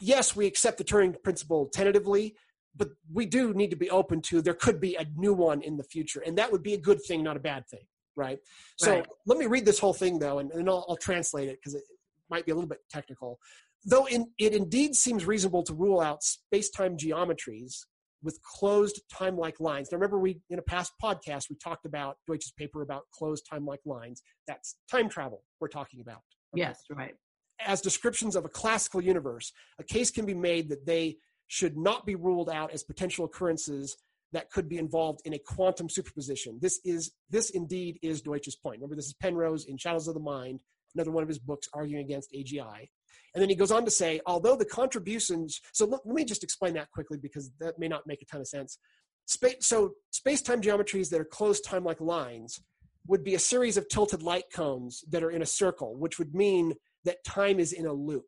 [0.00, 2.34] yes we accept the turing principle tentatively
[2.78, 5.76] but we do need to be open to there could be a new one in
[5.76, 7.84] the future, and that would be a good thing, not a bad thing,
[8.18, 8.38] right?
[8.76, 9.06] So Right.
[9.26, 11.84] let me read this whole thing though, and, and I'll, I'll translate it because it
[12.28, 13.38] might be a little bit technical.
[13.86, 17.76] Though in, it indeed seems reasonable to rule out space-time geometries
[18.22, 19.88] with closed time-like lines.
[19.90, 23.80] Now, remember, we in a past podcast we talked about Deutsch's paper about closed time-like
[23.86, 24.20] lines.
[24.48, 26.22] That's time travel we're talking about.
[26.52, 26.62] Okay?
[26.62, 27.14] Yes, right.
[27.60, 32.04] As descriptions of a classical universe, a case can be made that they should not
[32.04, 33.96] be ruled out as potential occurrences
[34.32, 36.58] that could be involved in a quantum superposition.
[36.60, 38.78] This is this indeed is Deutsch's point.
[38.78, 40.60] Remember, this is Penrose in Shadows of the Mind,
[40.94, 42.88] another one of his books arguing against AGI.
[43.34, 46.42] And then he goes on to say, although the contributions, so let, let me just
[46.42, 48.78] explain that quickly because that may not make a ton of sense.
[49.26, 52.60] Space, so space-time geometries that are closed time-like lines
[53.06, 56.34] would be a series of tilted light cones that are in a circle, which would
[56.34, 58.26] mean that time is in a loop.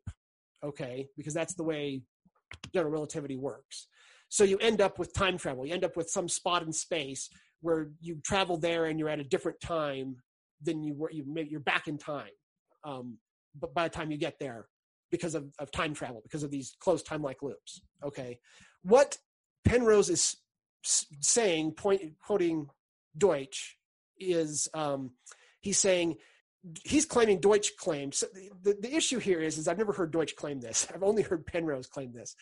[0.63, 2.03] Okay, because that's the way
[2.73, 3.87] general relativity works.
[4.31, 5.65] So you end up with time travel.
[5.65, 9.19] You end up with some spot in space where you travel there and you're at
[9.19, 10.15] a different time
[10.61, 11.11] than you were.
[11.11, 12.31] You you're back in time,
[12.85, 13.17] um,
[13.59, 14.67] but by the time you get there,
[15.11, 17.81] because of, of time travel, because of these closed time-like loops.
[18.05, 18.39] Okay,
[18.83, 19.17] what
[19.65, 20.37] Penrose is
[20.81, 22.67] saying, point quoting
[23.17, 23.75] Deutsch,
[24.17, 25.11] is um,
[25.59, 26.15] he's saying
[26.85, 28.19] he's claiming Deutsch claims.
[28.19, 28.27] So
[28.63, 30.87] the, the issue here is, is I've never heard Deutsch claim this.
[30.95, 32.33] I've only heard Penrose claim this.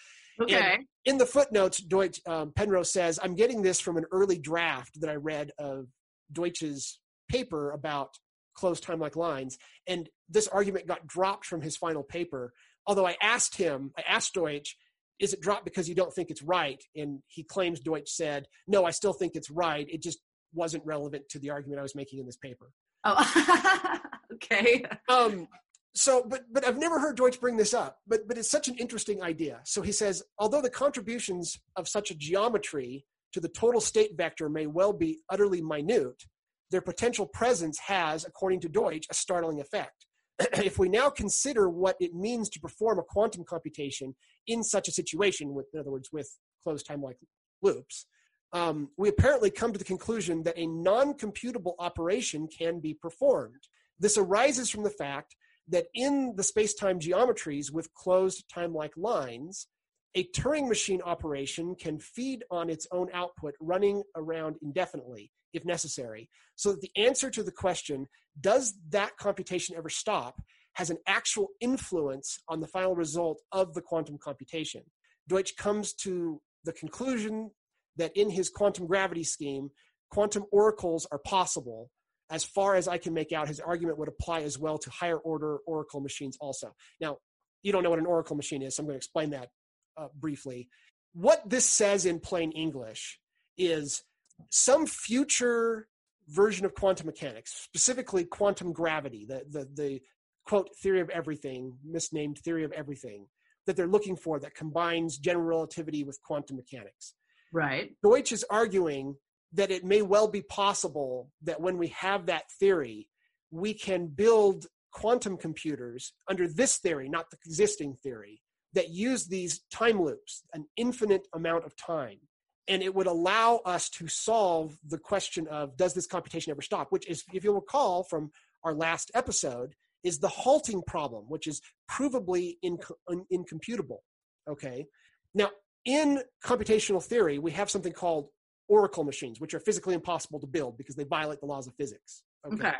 [0.41, 0.79] Okay.
[1.05, 5.09] In the footnotes, Deutsch, um, Penrose says, I'm getting this from an early draft that
[5.09, 5.87] I read of
[6.31, 6.99] Deutsch's
[7.29, 8.09] paper about
[8.53, 9.57] closed time-like lines.
[9.87, 12.53] And this argument got dropped from his final paper.
[12.85, 14.77] Although I asked him, I asked Deutsch,
[15.19, 16.81] is it dropped because you don't think it's right?
[16.95, 19.87] And he claims Deutsch said, no, I still think it's right.
[19.89, 20.19] It just
[20.53, 22.71] wasn't relevant to the argument I was making in this paper.
[23.03, 23.99] Oh,
[24.33, 24.83] okay.
[25.07, 25.47] Um,
[25.95, 27.99] so, but but I've never heard Deutsch bring this up.
[28.07, 29.61] But but it's such an interesting idea.
[29.65, 34.49] So he says, although the contributions of such a geometry to the total state vector
[34.49, 36.23] may well be utterly minute,
[36.71, 40.05] their potential presence has, according to Deutsch, a startling effect.
[40.39, 44.15] if we now consider what it means to perform a quantum computation
[44.47, 46.29] in such a situation, with in other words, with
[46.63, 47.17] closed time-like
[47.61, 48.05] loops,
[48.53, 53.61] um, we apparently come to the conclusion that a non-computable operation can be performed.
[53.99, 55.35] This arises from the fact
[55.69, 59.67] that in the space-time geometries with closed time-like lines,
[60.15, 66.29] a Turing machine operation can feed on its own output running around indefinitely if necessary,
[66.55, 68.07] so that the answer to the question,
[68.39, 70.41] does that computation ever stop,
[70.73, 74.81] has an actual influence on the final result of the quantum computation.
[75.27, 77.51] Deutsch comes to the conclusion
[77.97, 79.69] that in his quantum gravity scheme,
[80.09, 81.89] quantum oracles are possible.
[82.29, 85.17] As far as I can make out, his argument would apply as well to higher
[85.17, 86.75] order oracle machines also.
[87.01, 87.17] Now,
[87.63, 89.49] you don't know what an oracle machine is, so I'm going to explain that
[89.97, 90.69] uh, briefly.
[91.13, 93.19] What this says in plain English
[93.57, 94.03] is
[94.51, 95.87] some future
[96.27, 100.01] version of quantum mechanics, specifically quantum gravity, the, the, the
[100.45, 103.25] quote theory of everything, misnamed theory of everything,
[103.65, 107.15] that they're looking for that combines general relativity with quantum mechanics.
[107.51, 107.95] Right.
[108.03, 109.15] Deutsch is arguing
[109.53, 113.07] that it may well be possible that when we have that theory,
[113.51, 118.41] we can build quantum computers under this theory, not the existing theory,
[118.73, 122.19] that use these time loops, an infinite amount of time.
[122.67, 126.91] And it would allow us to solve the question of does this computation ever stop?
[126.91, 128.31] Which is, if you'll recall from
[128.63, 134.03] our last episode, is the halting problem, which is provably inc- un- incomputable.
[134.47, 134.85] Okay.
[135.33, 135.49] Now,
[135.85, 138.27] in computational theory, we have something called
[138.69, 142.23] oracle machines, which are physically impossible to build because they violate the laws of physics.
[142.45, 142.73] Okay.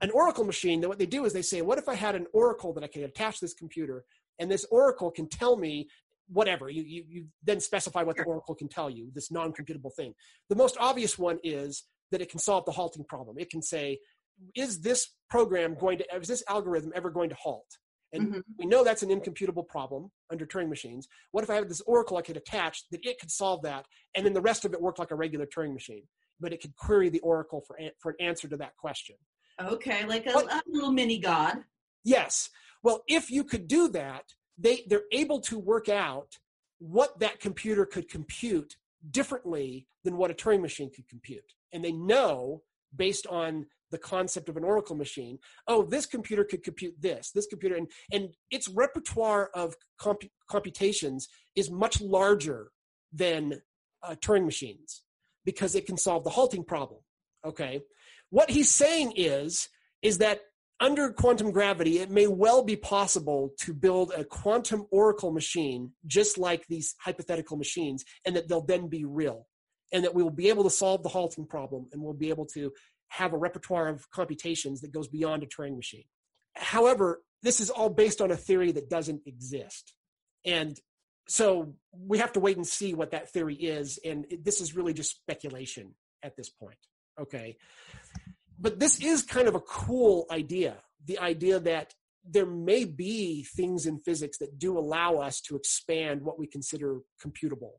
[0.00, 2.26] An oracle machine, then what they do is they say, what if I had an
[2.32, 4.04] oracle that I could attach to this computer,
[4.38, 5.88] and this oracle can tell me
[6.28, 6.70] whatever.
[6.70, 10.14] You, you, you then specify what the oracle can tell you, this non computable thing.
[10.48, 13.38] The most obvious one is that it can solve the halting problem.
[13.38, 13.98] It can say,
[14.54, 17.66] is this program going to, is this algorithm ever going to halt?
[18.12, 18.42] And Mhm.
[18.58, 21.08] we know that's an incomputable problem under Turing machines.
[21.30, 24.24] What if I had this oracle I could attach that it could solve that, and
[24.26, 26.06] then the rest of it worked like a regular Turing machine,
[26.38, 29.16] but it could query the oracle for, an- for an answer to that question?
[29.60, 31.64] Okay, like a, What- a little mini god.
[32.04, 32.50] Yes.
[32.82, 36.38] Well, if you could do that, they, they're able to work out
[36.78, 38.76] what that computer could compute
[39.10, 41.54] differently than what a Turing machine could compute.
[41.72, 42.62] And they know,
[42.94, 47.46] based on the concept of an Oracle machine, oh, this computer could compute this, this
[47.46, 52.72] computer, and, and its repertoire of compu- computations is much larger
[53.12, 53.62] than
[54.02, 55.02] uh, Turing machines
[55.44, 57.00] because it can solve the halting problem.
[57.46, 57.82] Okay.
[58.30, 59.68] What he's saying is,
[60.02, 60.40] is that
[60.80, 66.38] under quantum gravity, it may well be possible to build a quantum oracle machine, just
[66.38, 69.46] like these hypothetical machines, and that they'll then be real,
[69.92, 72.46] and that we will be able to solve the halting problem, and we'll be able
[72.46, 72.72] to
[73.12, 76.04] have a repertoire of computations that goes beyond a Turing machine.
[76.54, 79.94] However, this is all based on a theory that doesn't exist.
[80.44, 80.78] And
[81.28, 83.98] so we have to wait and see what that theory is.
[84.04, 86.78] And this is really just speculation at this point.
[87.20, 87.56] Okay.
[88.58, 91.94] But this is kind of a cool idea the idea that
[92.24, 96.98] there may be things in physics that do allow us to expand what we consider
[97.20, 97.72] computable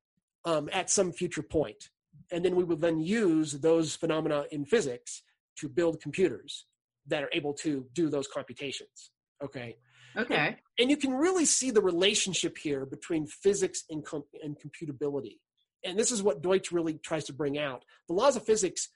[0.45, 1.89] um, at some future point.
[2.33, 5.21] And then we will then use those phenomena in physics
[5.59, 6.65] to build computers
[7.07, 9.11] that are able to do those computations.
[9.43, 9.77] Okay.
[10.17, 10.35] Okay.
[10.35, 15.37] And, and you can really see the relationship here between physics and, com- and computability.
[15.85, 17.83] And this is what Deutsch really tries to bring out.
[18.07, 18.89] The laws of physics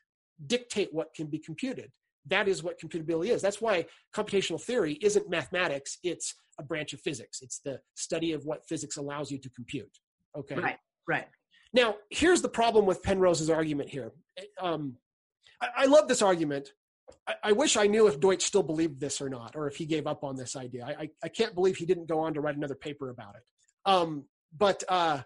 [0.46, 1.92] dictate what can be computed.
[2.28, 3.42] That is what computability is.
[3.42, 7.42] That's why computational theory isn't mathematics, it's a branch of physics.
[7.42, 10.00] It's the study of what physics allows you to compute.
[10.36, 10.56] Okay.
[10.56, 11.28] Right, right.
[11.78, 14.12] Now, here's the problem with Penrose's argument here.
[14.60, 14.98] Um,
[15.62, 16.72] I, I love this argument
[17.44, 20.08] I, wish I knew if Deutsch still believed this or not, or if he gave
[20.08, 20.86] up on this idea.
[20.86, 23.44] I, I, can't believe he didn't go on to write another paper about it.
[23.86, 24.26] Um,
[24.58, 25.22] but uh,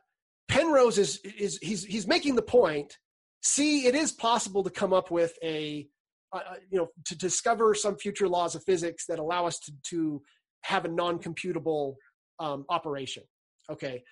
[0.47, 2.97] Penrose is, is he's, he's making the point.
[3.41, 5.87] See, it is possible to come up with a,
[6.31, 10.21] uh, you know, to discover some future laws of physics that allow us to, to
[10.61, 11.95] have a non-computable
[12.39, 13.23] um, operation.
[13.69, 14.03] Okay,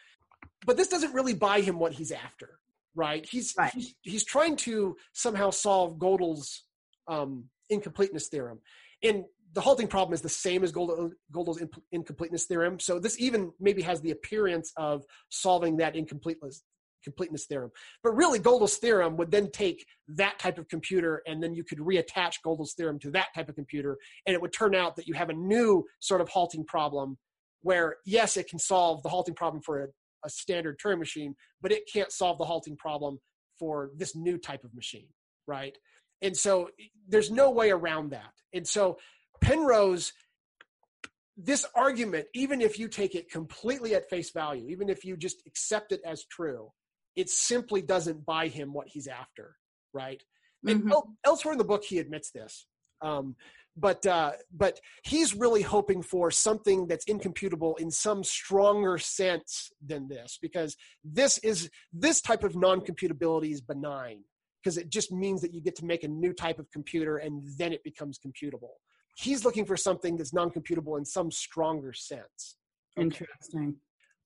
[0.66, 2.60] but this doesn't really buy him what he's after,
[2.96, 3.28] right?
[3.30, 3.72] He's right.
[3.74, 6.64] he's, he's trying to somehow solve Gödel's
[7.08, 8.60] um, incompleteness theorem.
[9.04, 12.80] And the halting problem is the same as Gödel's incompleteness theorem.
[12.80, 16.64] So this even maybe has the appearance of solving that incompleteness
[17.04, 17.72] completeness theorem.
[18.04, 21.80] But really, Gödel's theorem would then take that type of computer and then you could
[21.80, 23.98] reattach Gödel's theorem to that type of computer.
[24.26, 27.18] And it would turn out that you have a new sort of halting problem
[27.62, 29.88] where, yes, it can solve the halting problem for a,
[30.26, 33.20] a standard Turing machine, but it can't solve the halting problem
[33.58, 35.08] for this new type of machine,
[35.48, 35.78] right?
[36.22, 36.70] And so
[37.08, 38.34] there's no way around that.
[38.54, 38.98] And so
[39.42, 40.14] Penrose,
[41.38, 45.42] this argument, even if you take it completely at face value, even if you just
[45.46, 46.72] accept it as true,
[47.16, 49.56] it simply doesn't buy him what he's after,
[49.94, 50.22] right?
[50.68, 51.12] And mm-hmm.
[51.26, 52.66] elsewhere in the book, he admits this.
[53.02, 53.36] Um,
[53.80, 60.08] but uh, but he's really hoping for something that's incomputable in some stronger sense than
[60.08, 64.24] this, because this is this type of non-computability is benign
[64.62, 67.44] because it just means that you get to make a new type of computer and
[67.58, 68.74] then it becomes computable.
[69.18, 72.58] He's looking for something that's non computable in some stronger sense.
[72.98, 73.06] Okay.
[73.06, 73.76] Interesting.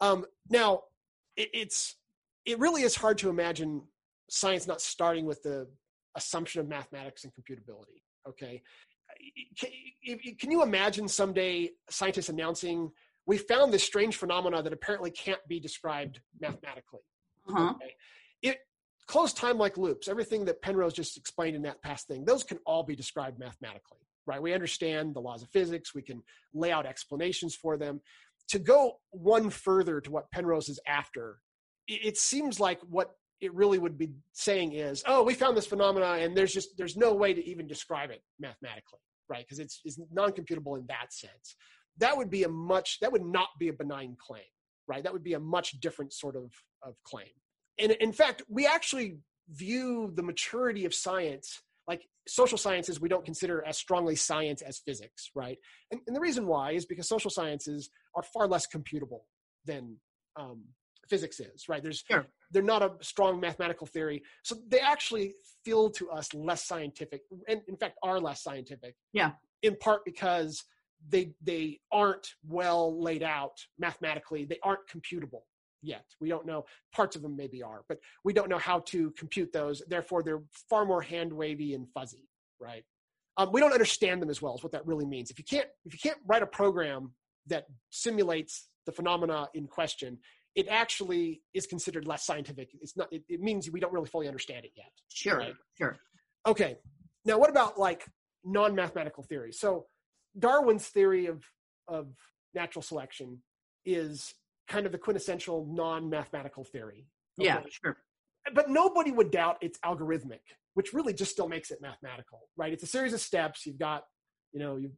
[0.02, 0.82] Um, now,
[1.36, 1.96] it, it's
[2.46, 3.84] it really is hard to imagine
[4.30, 5.68] science not starting with the
[6.16, 8.02] assumption of mathematics and computability.
[8.28, 8.62] Okay,
[9.58, 12.92] can, can you imagine someday scientists announcing
[13.26, 17.00] we found this strange phenomena that apparently can't be described mathematically?
[17.50, 17.72] Uh-huh.
[17.72, 17.96] Okay?
[18.42, 18.58] It
[19.08, 22.60] closed time like loops, everything that Penrose just explained in that past thing, those can
[22.66, 24.42] all be described mathematically, right?
[24.42, 26.22] We understand the laws of physics, we can
[26.54, 28.02] lay out explanations for them.
[28.50, 31.38] To go one further to what Penrose is after,
[31.88, 36.14] it seems like what it really would be saying is, oh, we found this phenomena
[36.24, 39.46] and there's just there's no way to even describe it mathematically, right?
[39.46, 41.56] Because it's, it's non-computable in that sense.
[41.98, 44.44] That would be a much that would not be a benign claim,
[44.88, 45.04] right?
[45.04, 46.52] That would be a much different sort of,
[46.84, 47.28] of claim
[47.80, 49.18] and in fact, we actually
[49.50, 54.80] view the maturity of science like social sciences we don't consider as strongly science as
[54.86, 55.58] physics right
[55.92, 59.24] and, and the reason why is because social sciences are far less computable
[59.66, 59.98] than
[60.40, 60.64] um,
[61.08, 62.26] physics is right there's sure.
[62.52, 65.34] they're not a strong mathematical theory so they actually
[65.66, 70.64] feel to us less scientific and in fact are less scientific yeah in part because
[71.10, 75.42] they they aren't well laid out mathematically they aren't computable
[75.84, 76.06] yet.
[76.20, 76.66] We don't know.
[76.94, 79.84] Parts of them maybe are, but we don't know how to compute those.
[79.88, 82.28] Therefore, they're far more hand wavy and fuzzy,
[82.60, 82.84] right?
[83.38, 85.30] Um, we don't understand them as well as what that really means.
[85.30, 87.12] If you can't if you can't write a program
[87.48, 90.20] that simulates the phenomena in question,
[90.56, 92.70] it actually is considered less scientific.
[92.82, 93.12] It's not.
[93.12, 94.92] It, it means we don't really fully understand it yet.
[95.10, 95.38] Sure.
[95.38, 95.56] Right?
[95.78, 95.98] Sure.
[96.46, 96.78] Okay.
[97.26, 98.06] Now, what about like
[98.44, 99.60] non-mathematical theories?
[99.60, 99.88] So,
[100.38, 101.44] Darwin's theory of
[101.88, 102.08] of
[102.54, 103.42] natural selection
[103.86, 104.34] is
[104.68, 107.08] kind of the quintessential non-mathematical theory.
[107.40, 107.48] Okay?
[107.48, 107.98] Yeah, sure.
[108.54, 110.42] But nobody would doubt it's algorithmic,
[110.74, 112.72] which really just still makes it mathematical, right?
[112.74, 113.66] It's a series of steps.
[113.66, 114.04] You've got,
[114.52, 114.92] you know, you've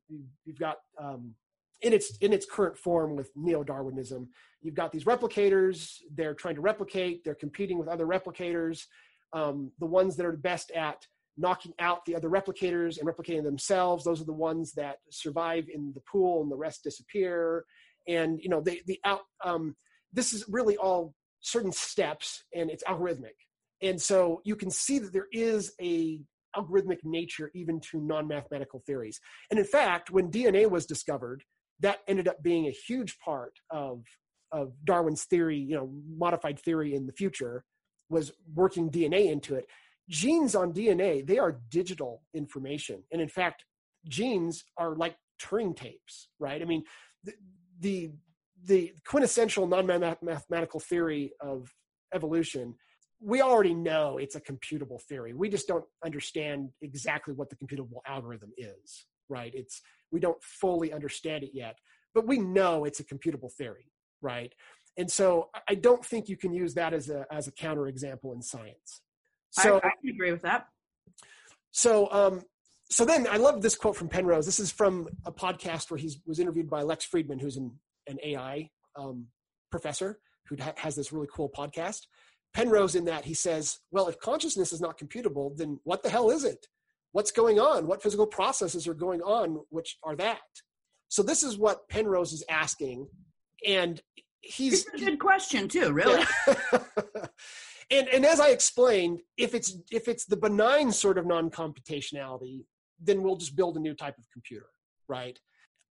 [0.45, 1.35] you've got um,
[1.81, 4.29] in its in its current form with neo-Darwinism,
[4.61, 5.97] you've got these replicators.
[6.13, 7.23] They're trying to replicate.
[7.23, 8.83] They're competing with other replicators.
[9.33, 11.05] Um, the ones that are best at
[11.37, 14.05] knocking out the other replicators and replicating themselves.
[14.05, 17.65] Those are the ones that survive in the pool, and the rest disappear.
[18.07, 19.21] And you know, they the out.
[19.43, 19.75] Um,
[20.13, 23.35] this is really all certain steps, and it's algorithmic.
[23.81, 26.21] And so you can see that there is a
[26.55, 29.19] algorithmic nature even to non-mathematical theories.
[29.49, 31.43] And in fact, when DNA was discovered,
[31.79, 34.03] that ended up being a huge part of
[34.51, 37.65] of Darwin's theory, you know, modified theory in the future
[38.09, 39.65] was working DNA into it.
[40.07, 43.03] Genes on DNA, they are digital information.
[43.11, 43.65] And in fact,
[44.07, 46.61] genes are like Turing tapes, right?
[46.61, 46.83] I mean,
[47.23, 47.33] the
[47.81, 48.11] the,
[48.65, 51.69] the quintessential non-mathematical theory of
[52.13, 52.75] evolution
[53.21, 55.33] we already know it's a computable theory.
[55.33, 59.51] We just don't understand exactly what the computable algorithm is, right?
[59.53, 59.81] It's
[60.11, 61.77] we don't fully understand it yet,
[62.13, 63.91] but we know it's a computable theory,
[64.21, 64.53] right?
[64.97, 68.41] And so I don't think you can use that as a as a counterexample in
[68.41, 69.01] science.
[69.51, 70.67] So I, I can agree with that.
[71.71, 72.43] So um
[72.89, 74.45] so then I love this quote from Penrose.
[74.45, 77.71] This is from a podcast where he was interviewed by Lex Fridman who's an,
[78.07, 79.25] an AI um,
[79.71, 82.01] professor who ha- has this really cool podcast.
[82.53, 86.29] Penrose in that he says, well, if consciousness is not computable, then what the hell
[86.29, 86.67] is it?
[87.15, 87.87] What's going on?
[87.87, 90.41] What physical processes are going on which are that?
[91.07, 93.07] So this is what Penrose is asking,
[93.65, 94.01] and
[94.41, 96.25] he's it's a good question too, really.
[96.45, 96.55] Yeah.
[97.89, 102.65] and and as I explained, if it's if it's the benign sort of non-computationality,
[103.01, 104.67] then we'll just build a new type of computer,
[105.07, 105.39] right?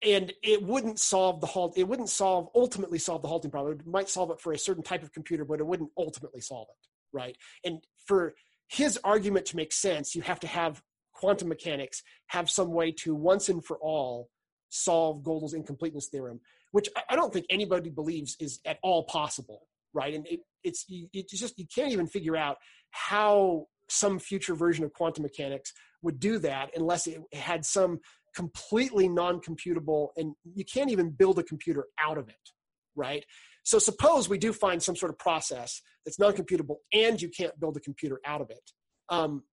[0.05, 3.87] and it wouldn't solve the halt it wouldn't solve ultimately solve the halting problem it
[3.87, 6.89] might solve it for a certain type of computer but it wouldn't ultimately solve it
[7.16, 8.35] right and for
[8.66, 10.83] his argument to make sense you have to have
[11.23, 14.29] quantum mechanics have some way to once and for all
[14.68, 16.41] solve Gödel's incompleteness theorem
[16.73, 20.14] which i don't think anybody believes is at all possible right?
[20.14, 22.59] And it, it's it's just you can't even figure out
[22.91, 28.01] how some future version of quantum mechanics would do that unless it had some
[28.35, 32.51] completely non-computable and you can't even build a computer out of it
[32.95, 33.25] right?
[33.64, 37.75] So suppose we do find some sort of process that's non-computable and you can't build
[37.79, 38.70] a computer out of it.
[39.09, 39.45] Um,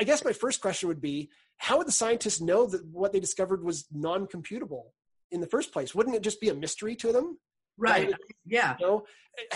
[0.00, 3.20] i guess my first question would be how would the scientists know that what they
[3.20, 4.84] discovered was non-computable
[5.30, 7.38] in the first place wouldn't it just be a mystery to them
[7.78, 8.12] right
[8.46, 9.04] yeah you know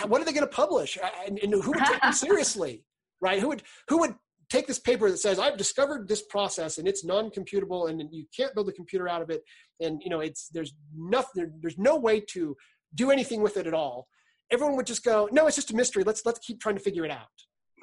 [0.06, 2.84] what are they going to publish and, and who would take them seriously
[3.20, 4.14] right who would who would
[4.50, 8.54] take this paper that says I've discovered this process and it's non-computable and you can't
[8.54, 9.42] build a computer out of it
[9.80, 12.56] and you know it's there's nothing there's no way to
[12.94, 14.08] do anything with it at all.
[14.50, 16.04] Everyone would just go, no, it's just a mystery.
[16.04, 17.26] Let's let's keep trying to figure it out,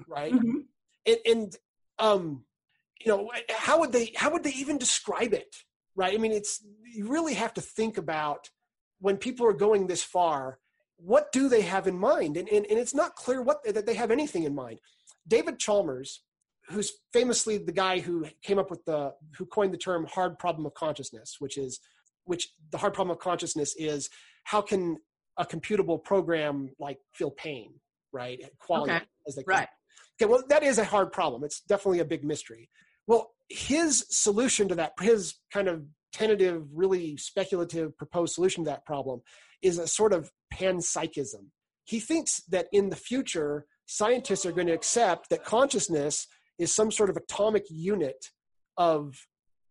[0.07, 0.33] right?
[0.33, 0.59] Mm-hmm.
[1.05, 1.55] And, and
[1.99, 2.45] um,
[3.03, 5.55] you know, how would they how would they even describe it,
[5.95, 6.13] right?
[6.13, 8.49] I mean, it's you really have to think about
[8.99, 10.59] when people are going this far.
[10.97, 12.37] What do they have in mind?
[12.37, 14.79] And, and, and it's not clear what that they have anything in mind.
[15.27, 16.21] David Chalmers,
[16.69, 20.65] who's famously the guy who came up with the who coined the term hard problem
[20.65, 21.79] of consciousness which is
[22.25, 24.09] which the hard problem of consciousness is
[24.43, 24.97] how can
[25.37, 27.73] a computable program like feel pain
[28.11, 29.01] right qualia okay.
[29.27, 29.67] as they call right.
[30.21, 32.69] Okay well that is a hard problem it's definitely a big mystery
[33.07, 38.85] well his solution to that his kind of tentative really speculative proposed solution to that
[38.85, 39.21] problem
[39.61, 41.47] is a sort of panpsychism
[41.85, 46.91] he thinks that in the future scientists are going to accept that consciousness is some
[46.91, 48.25] sort of atomic unit
[48.77, 49.15] of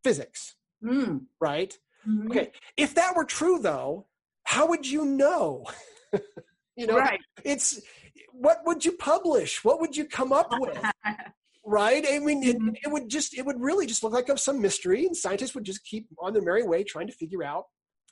[0.02, 1.22] physics, mm.
[1.40, 1.76] right?
[2.06, 2.30] Mm-hmm.
[2.30, 2.52] Okay.
[2.76, 4.06] If that were true, though,
[4.44, 5.64] how would you know?
[6.76, 7.20] you know, right.
[7.44, 7.80] it's
[8.32, 9.64] what would you publish?
[9.64, 10.78] What would you come up with?
[11.64, 12.04] right?
[12.10, 12.74] I mean, it, mm-hmm.
[12.74, 15.84] it, would just, it would really just look like some mystery, and scientists would just
[15.84, 17.64] keep on their merry way trying to figure out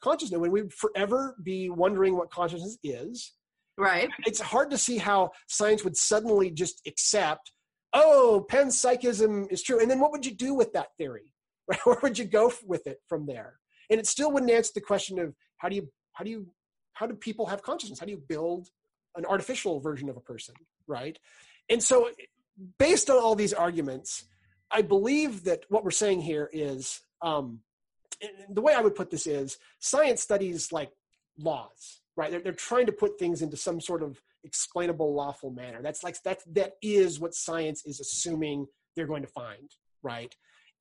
[0.02, 0.40] consciousness.
[0.40, 3.32] And we'd forever be wondering what consciousness is.
[3.78, 4.10] Right.
[4.26, 7.52] It's hard to see how science would suddenly just accept
[7.92, 9.80] oh, panpsychism is true.
[9.80, 11.32] And then what would you do with that theory?
[11.68, 11.80] Right?
[11.84, 13.58] Where would you go with it from there?
[13.90, 16.46] And it still wouldn't answer the question of how do you how do you
[16.94, 17.98] how do people have consciousness?
[17.98, 18.68] How do you build
[19.16, 20.54] an artificial version of a person,
[20.86, 21.18] right?
[21.68, 22.10] And so
[22.78, 24.24] based on all these arguments,
[24.70, 27.60] I believe that what we're saying here is um,
[28.50, 30.90] the way I would put this is science studies like
[31.38, 32.30] laws, right?
[32.30, 36.20] They're, they're trying to put things into some sort of explainable lawful manner that's like
[36.22, 39.70] that that is what science is assuming they're going to find
[40.02, 40.34] right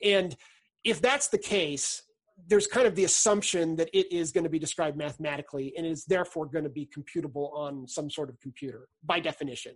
[0.04, 0.36] and
[0.84, 2.02] if that's the case
[2.48, 6.06] there's kind of the assumption that it is going to be described mathematically and is
[6.06, 9.74] therefore going to be computable on some sort of computer by definition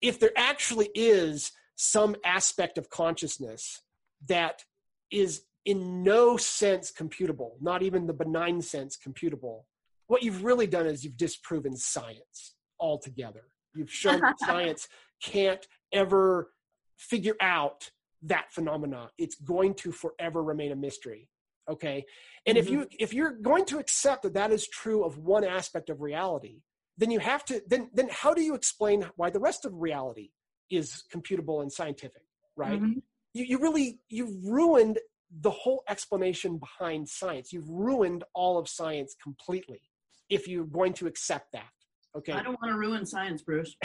[0.00, 3.82] if there actually is some aspect of consciousness
[4.28, 4.64] that
[5.10, 9.62] is in no sense computable not even the benign sense computable
[10.08, 13.44] what you've really done is you've disproven science altogether.
[13.74, 14.88] You've shown that science
[15.22, 16.50] can't ever
[16.96, 17.90] figure out
[18.22, 19.10] that phenomena.
[19.18, 21.28] It's going to forever remain a mystery.
[21.68, 22.04] Okay.
[22.46, 22.66] And mm-hmm.
[22.66, 26.00] if you if you're going to accept that that is true of one aspect of
[26.00, 26.62] reality,
[26.96, 30.30] then you have to then then how do you explain why the rest of reality
[30.70, 32.22] is computable and scientific,
[32.56, 32.80] right?
[32.80, 32.98] Mm-hmm.
[33.34, 34.98] You you really you've ruined
[35.30, 37.52] the whole explanation behind science.
[37.52, 39.82] You've ruined all of science completely
[40.30, 41.68] if you're going to accept that.
[42.16, 42.32] Okay.
[42.32, 43.76] I don't want to ruin science, Bruce.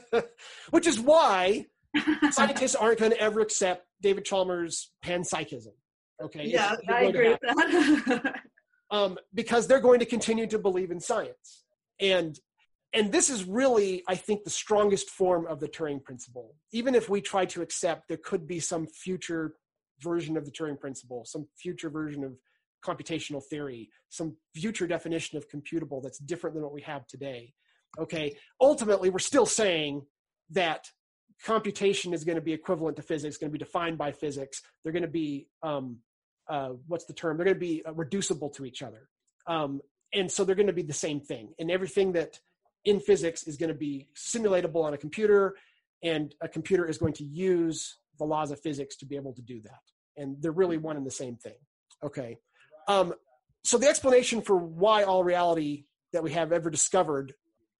[0.70, 1.66] Which is why
[2.30, 5.72] scientists aren't going to ever accept David Chalmers' panpsychism.
[6.22, 6.46] Okay.
[6.46, 8.40] Yeah, I agree with that.
[8.90, 11.64] um, because they're going to continue to believe in science.
[12.00, 12.38] And
[12.94, 16.54] and this is really, I think, the strongest form of the Turing principle.
[16.72, 19.54] Even if we try to accept there could be some future
[20.00, 22.36] version of the Turing principle, some future version of
[22.84, 27.54] computational theory, some future definition of computable that's different than what we have today.
[27.98, 30.02] Okay, ultimately, we're still saying
[30.50, 30.86] that
[31.44, 34.62] computation is going to be equivalent to physics, going to be defined by physics.
[34.82, 35.98] They're going to be um,
[36.48, 37.36] uh, what's the term?
[37.36, 39.08] They're going to be uh, reducible to each other,
[39.46, 39.80] um,
[40.12, 41.54] and so they're going to be the same thing.
[41.58, 42.38] And everything that
[42.84, 45.56] in physics is going to be simulatable on a computer,
[46.02, 49.42] and a computer is going to use the laws of physics to be able to
[49.42, 49.80] do that.
[50.16, 51.56] And they're really one and the same thing.
[52.04, 52.38] Okay.
[52.88, 53.14] Um,
[53.64, 57.34] so the explanation for why all reality that we have ever discovered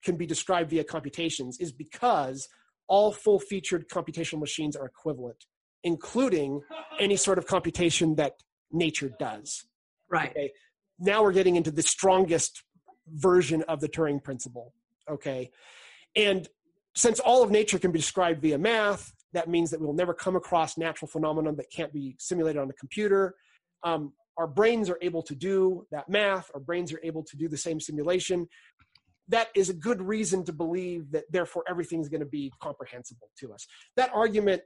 [0.05, 2.49] can be described via computations is because
[2.89, 5.45] all full featured computational machines are equivalent,
[5.85, 6.61] including
[6.99, 8.35] any sort of computation that
[8.73, 9.65] nature does.
[10.11, 10.31] Right.
[10.31, 10.53] Okay.
[10.99, 12.63] Now we're getting into the strongest
[13.09, 14.75] version of the Turing principle.
[15.11, 15.51] Okay.
[16.15, 16.49] And
[16.95, 20.37] since all of nature can be described via math, that means that we'll never come
[20.37, 23.35] across natural phenomena that can't be simulated on a computer.
[23.83, 27.49] Um, our brains are able to do that math, our brains are able to do
[27.49, 28.47] the same simulation
[29.29, 33.53] that is a good reason to believe that therefore everything's going to be comprehensible to
[33.53, 33.67] us.
[33.97, 34.63] That argument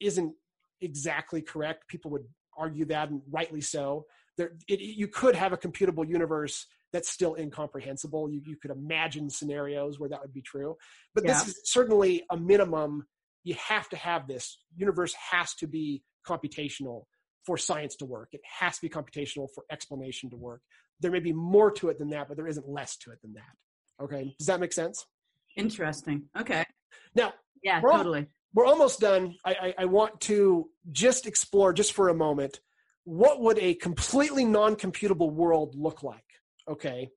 [0.00, 0.34] isn't
[0.80, 1.88] exactly correct.
[1.88, 2.24] People would
[2.58, 4.06] argue that, and rightly so.
[4.36, 8.30] There, it, you could have a computable universe that's still incomprehensible.
[8.30, 10.76] You, you could imagine scenarios where that would be true,
[11.14, 11.32] but yeah.
[11.32, 13.06] this is certainly a minimum.
[13.44, 17.04] You have to have this universe has to be computational
[17.44, 18.28] for science to work.
[18.32, 20.60] It has to be computational for explanation to work.
[21.00, 23.34] There may be more to it than that, but there isn't less to it than
[23.34, 24.04] that.
[24.04, 25.06] Okay, does that make sense?
[25.56, 26.24] Interesting.
[26.38, 26.64] Okay.
[27.14, 27.32] Now,
[27.62, 28.26] yeah, totally.
[28.54, 29.36] We're almost done.
[29.44, 32.60] I, I, I want to just explore, just for a moment,
[33.04, 36.24] what would a completely non-computable world look like?
[36.68, 37.10] Okay,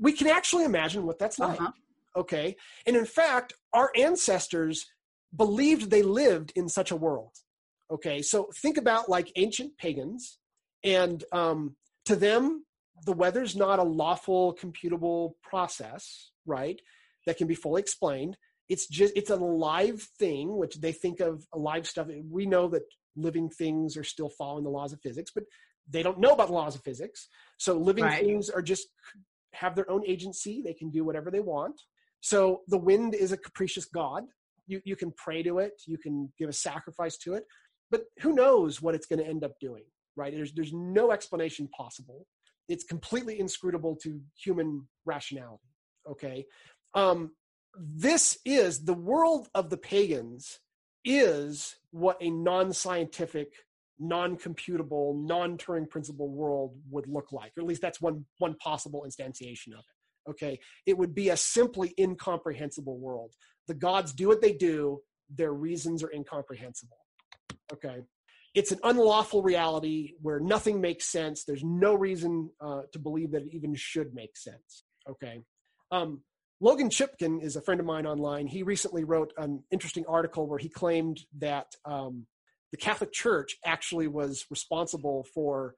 [0.00, 1.60] we can actually imagine what that's like.
[1.60, 1.72] Uh-huh.
[2.16, 2.56] Okay,
[2.86, 4.86] and in fact, our ancestors
[5.36, 7.32] believed they lived in such a world.
[7.90, 10.38] Okay, so think about like ancient pagans,
[10.82, 12.64] and um, to them,
[13.04, 16.80] the weather's not a lawful computable process right
[17.26, 18.36] that can be fully explained
[18.68, 22.08] it's just it's a live thing which they think of live stuff.
[22.30, 22.82] We know that
[23.16, 25.44] living things are still following the laws of physics but
[25.88, 27.28] they don't know about the laws of physics.
[27.58, 28.20] So living right.
[28.20, 28.88] things are just
[29.52, 30.60] have their own agency.
[30.60, 31.80] They can do whatever they want.
[32.20, 34.24] So the wind is a capricious god.
[34.66, 35.80] You, you can pray to it.
[35.86, 37.44] You can give a sacrifice to it.
[37.88, 39.84] But who knows what it's going to end up doing
[40.16, 40.32] right?
[40.34, 42.26] There's there's no explanation possible.
[42.68, 45.68] It's completely inscrutable to human rationality
[46.08, 46.46] okay?
[46.94, 47.32] Um,
[47.78, 50.60] this is the world of the pagans
[51.04, 53.52] is what a non-scientific
[53.98, 59.72] non-computable non-turing principle world would look like or at least that's one one possible instantiation
[59.72, 63.32] of it okay it would be a simply incomprehensible world
[63.68, 65.00] the gods do what they do
[65.34, 66.98] their reasons are incomprehensible
[67.72, 68.02] okay
[68.56, 71.44] it's an unlawful reality where nothing makes sense.
[71.44, 74.84] There's no reason uh, to believe that it even should make sense.
[75.08, 75.42] Okay.
[75.90, 76.22] Um,
[76.60, 78.46] Logan Chipkin is a friend of mine online.
[78.46, 82.26] He recently wrote an interesting article where he claimed that um,
[82.70, 85.74] the Catholic Church actually was responsible for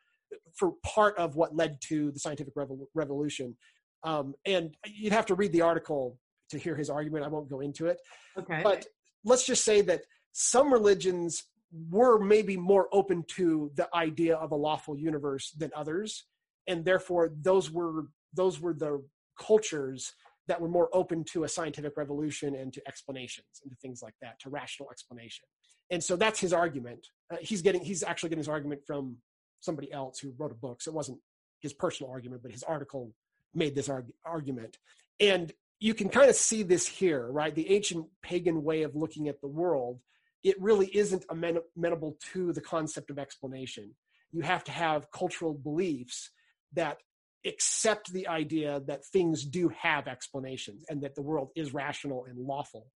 [0.54, 3.56] for part of what led to the scientific revol- revolution.
[4.04, 6.18] Um, and you'd have to read the article
[6.50, 7.24] to hear his argument.
[7.24, 7.98] I won't go into it.
[8.38, 8.60] Okay.
[8.62, 8.84] But
[9.24, 10.02] let's just say that
[10.32, 11.44] some religions
[11.90, 16.24] were maybe more open to the idea of a lawful universe than others
[16.68, 19.02] and therefore those were those were the
[19.40, 20.12] cultures
[20.48, 24.14] that were more open to a scientific revolution and to explanations and to things like
[24.20, 25.44] that to rational explanation.
[25.90, 27.06] And so that's his argument.
[27.32, 29.16] Uh, he's getting he's actually getting his argument from
[29.60, 30.82] somebody else who wrote a book.
[30.82, 31.18] So it wasn't
[31.60, 33.12] his personal argument but his article
[33.54, 34.78] made this arg- argument.
[35.20, 37.54] And you can kind of see this here right?
[37.54, 40.00] The ancient pagan way of looking at the world
[40.44, 43.90] it really isn't amenable to the concept of explanation.
[44.30, 46.30] You have to have cultural beliefs
[46.74, 46.98] that
[47.46, 52.38] accept the idea that things do have explanations and that the world is rational and
[52.38, 52.86] lawful.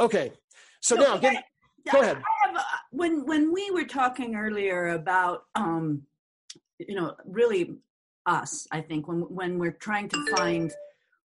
[0.00, 0.32] Okay,
[0.80, 1.44] so, so now, get,
[1.90, 2.16] go ahead.
[2.16, 6.02] I have, uh, when when we were talking earlier about um,
[6.78, 7.76] you know really
[8.26, 10.72] us, I think when when we're trying to find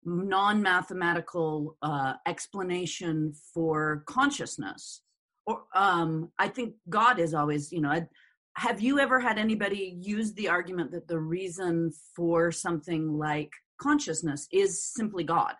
[0.04, 5.02] non-mathematical uh, explanation for consciousness,
[5.46, 7.90] or um, I think God is always you know.
[7.90, 8.08] I,
[8.56, 14.48] have you ever had anybody use the argument that the reason for something like consciousness
[14.50, 15.54] is simply God?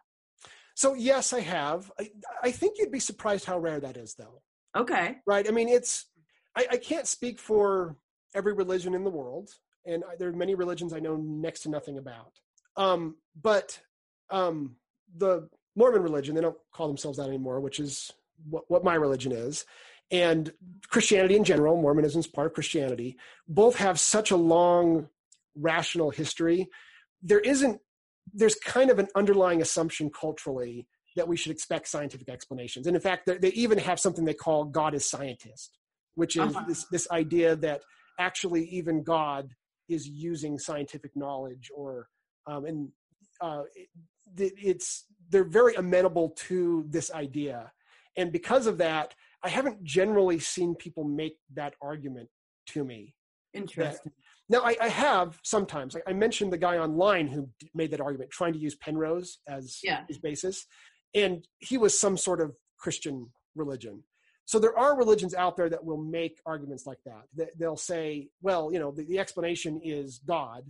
[0.75, 1.93] So yes, I have.
[2.01, 2.11] I,
[2.43, 4.41] I think you'd be surprised how rare that is, though.
[4.75, 5.17] Okay.
[5.27, 5.47] Right.
[5.47, 6.07] I mean, it's.
[6.57, 7.97] I, I can't speak for
[8.35, 9.51] every religion in the world,
[9.85, 12.33] and there are many religions I know next to nothing about.
[12.79, 13.79] Um, but
[14.31, 14.77] um,
[15.19, 18.11] the Mormon religion, they don't call themselves that anymore, which is
[18.49, 19.67] what, what my religion is,
[20.11, 20.53] and
[20.89, 23.17] Christianity in general, Mormonism is part of Christianity,
[23.49, 25.09] both have such a long
[25.57, 26.69] rational history.
[27.23, 27.81] There isn't,
[28.33, 30.87] there's kind of an underlying assumption culturally
[31.17, 32.87] that we should expect scientific explanations.
[32.87, 35.79] And in fact, they even have something they call God is scientist,
[36.15, 36.65] which is uh-huh.
[36.69, 37.83] this, this idea that
[38.21, 39.51] actually even God
[39.89, 42.09] is using scientific knowledge or,
[42.47, 42.89] um, and
[43.41, 47.73] uh, it, it's, they're very amenable to this idea.
[48.17, 52.29] And because of that, I haven't generally seen people make that argument
[52.69, 53.15] to me.
[53.55, 54.13] Interesting.
[54.49, 55.97] That, now, I, I, have sometimes.
[55.97, 59.81] I, I, mentioned the guy online who made that argument, trying to use Penrose as
[59.83, 60.03] yeah.
[60.09, 60.67] his basis,
[61.15, 64.03] and he was some sort of Christian religion.
[64.45, 67.49] So there are religions out there that will make arguments like that.
[67.59, 70.63] They'll say, well, you know, the, the explanation is God,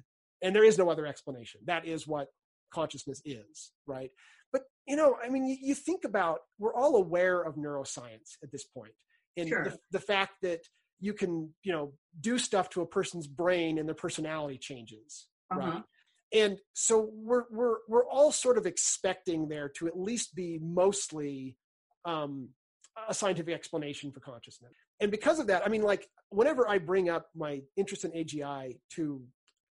[0.43, 1.61] and there is no other explanation.
[1.67, 2.29] That is what
[2.73, 4.11] consciousness is, right?
[4.57, 8.51] But you know, I mean, you, you think about we're all aware of neuroscience at
[8.51, 8.93] this point,
[9.37, 9.65] and sure.
[9.65, 10.61] the, the fact that
[10.99, 11.93] you can, you know,
[12.23, 15.61] do stuff to a person's brain and their personality changes, uh-huh.
[15.61, 15.83] right?
[16.33, 21.59] And so we're we're we're all sort of expecting there to at least be mostly
[22.07, 22.49] um,
[23.07, 24.73] a scientific explanation for consciousness.
[25.01, 28.79] And because of that, I mean, like whenever I bring up my interest in AGI
[28.93, 29.23] to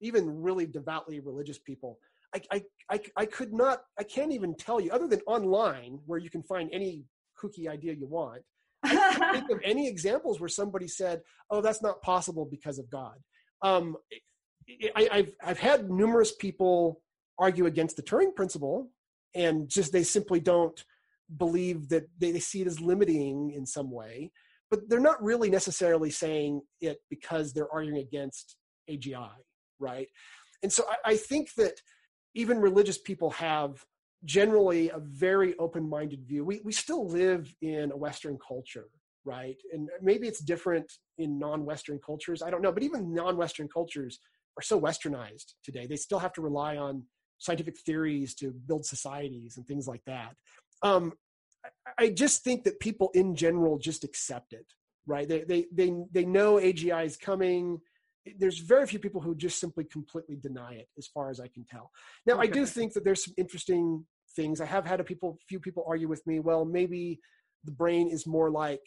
[0.03, 1.99] even really devoutly religious people,
[2.35, 6.19] I, I, I, I could not, I can't even tell you, other than online where
[6.19, 7.05] you can find any
[7.41, 8.43] kooky idea you want.
[8.85, 12.91] I can't think of any examples where somebody said, "Oh, that's not possible because of
[12.91, 13.17] God."
[13.63, 13.97] Um,
[14.95, 17.01] I, I've I've had numerous people
[17.39, 18.91] argue against the Turing principle,
[19.35, 20.85] and just they simply don't
[21.39, 24.31] believe that they, they see it as limiting in some way,
[24.71, 28.57] but they're not really necessarily saying it because they're arguing against
[28.91, 29.31] AGI,
[29.79, 30.09] right?
[30.63, 31.81] And so I, I think that
[32.35, 33.85] even religious people have
[34.25, 36.45] generally a very open-minded view.
[36.45, 38.89] We we still live in a Western culture,
[39.25, 39.57] right?
[39.73, 42.43] And maybe it's different in non-Western cultures.
[42.43, 44.19] I don't know, but even non-Western cultures
[44.59, 45.87] are so westernized today.
[45.87, 47.05] They still have to rely on
[47.39, 50.35] scientific theories to build societies and things like that.
[50.83, 51.13] Um,
[51.99, 54.67] I just think that people in general just accept it,
[55.07, 55.29] right?
[55.29, 57.81] They they they they know AGI is coming
[58.39, 61.65] there's very few people who just simply completely deny it as far as i can
[61.65, 61.91] tell.
[62.27, 62.43] Now okay.
[62.43, 64.05] i do think that there's some interesting
[64.35, 64.61] things.
[64.61, 67.21] I have had a people few people argue with me well maybe
[67.65, 68.83] the brain is more like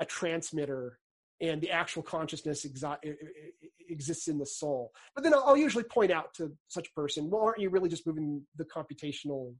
[0.00, 0.98] a transmitter
[1.40, 3.14] and the actual consciousness exi-
[3.88, 4.92] exists in the soul.
[5.14, 8.06] But then I'll, usually point out to such a person well aren't you really just
[8.06, 9.54] moving the computational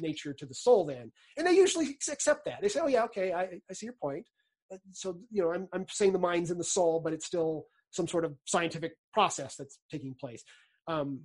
[0.00, 1.10] nature to the soul then?
[1.36, 2.60] And they usually accept that.
[2.60, 4.26] They say oh yeah okay i, I see your point.
[4.72, 7.66] Uh, so you know I'm, I'm saying the mind's in the soul but it's still
[7.90, 10.42] some sort of scientific process that's taking place.
[10.88, 11.20] Um,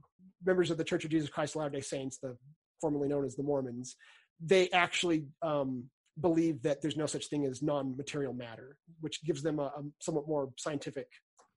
[0.45, 2.37] members of the Church of Jesus Christ of Latter-day Saints, the
[2.79, 3.95] formerly known as the Mormons,
[4.43, 5.85] they actually um,
[6.19, 10.27] believe that there's no such thing as non-material matter, which gives them a, a, somewhat
[10.27, 11.07] more scientific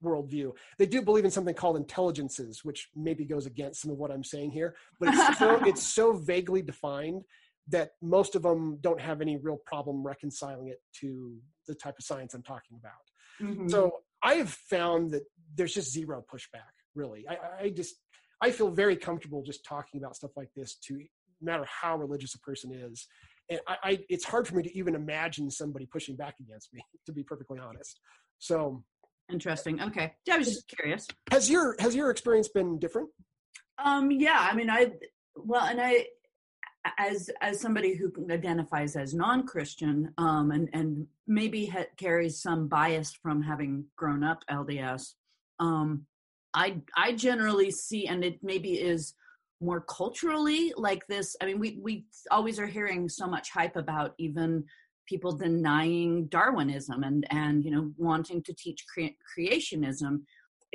[0.03, 0.51] worldview.
[0.77, 4.23] They do believe in something called intelligences, which maybe goes against some of what I'm
[4.23, 7.23] saying here, but it's so, it's so vaguely defined
[7.67, 11.35] that most of them don't have any real problem reconciling it to
[11.67, 13.49] the type of science I'm talking about.
[13.49, 13.69] Mm-hmm.
[13.69, 13.91] So
[14.25, 15.21] I have found that
[15.53, 16.73] there's just zero pushback.
[16.95, 17.95] Really, I, I just
[18.41, 22.33] I feel very comfortable just talking about stuff like this to no matter how religious
[22.33, 23.07] a person is.
[23.49, 26.81] And I, I, it's hard for me to even imagine somebody pushing back against me,
[27.05, 27.99] to be perfectly honest.
[28.39, 28.83] So
[29.31, 29.81] interesting.
[29.81, 31.07] Okay, yeah, I was just curious.
[31.31, 33.09] Has your has your experience been different?
[33.77, 34.93] Um, yeah, I mean, I
[35.35, 36.07] well, and I
[36.97, 43.13] as as somebody who identifies as non-Christian um, and and maybe ha- carries some bias
[43.21, 45.13] from having grown up LDS,
[45.59, 46.05] um,
[46.53, 49.13] I I generally see, and it maybe is
[49.61, 51.35] more culturally like this.
[51.41, 54.65] I mean, we we always are hearing so much hype about even
[55.07, 60.21] people denying Darwinism and and you know wanting to teach cre- creationism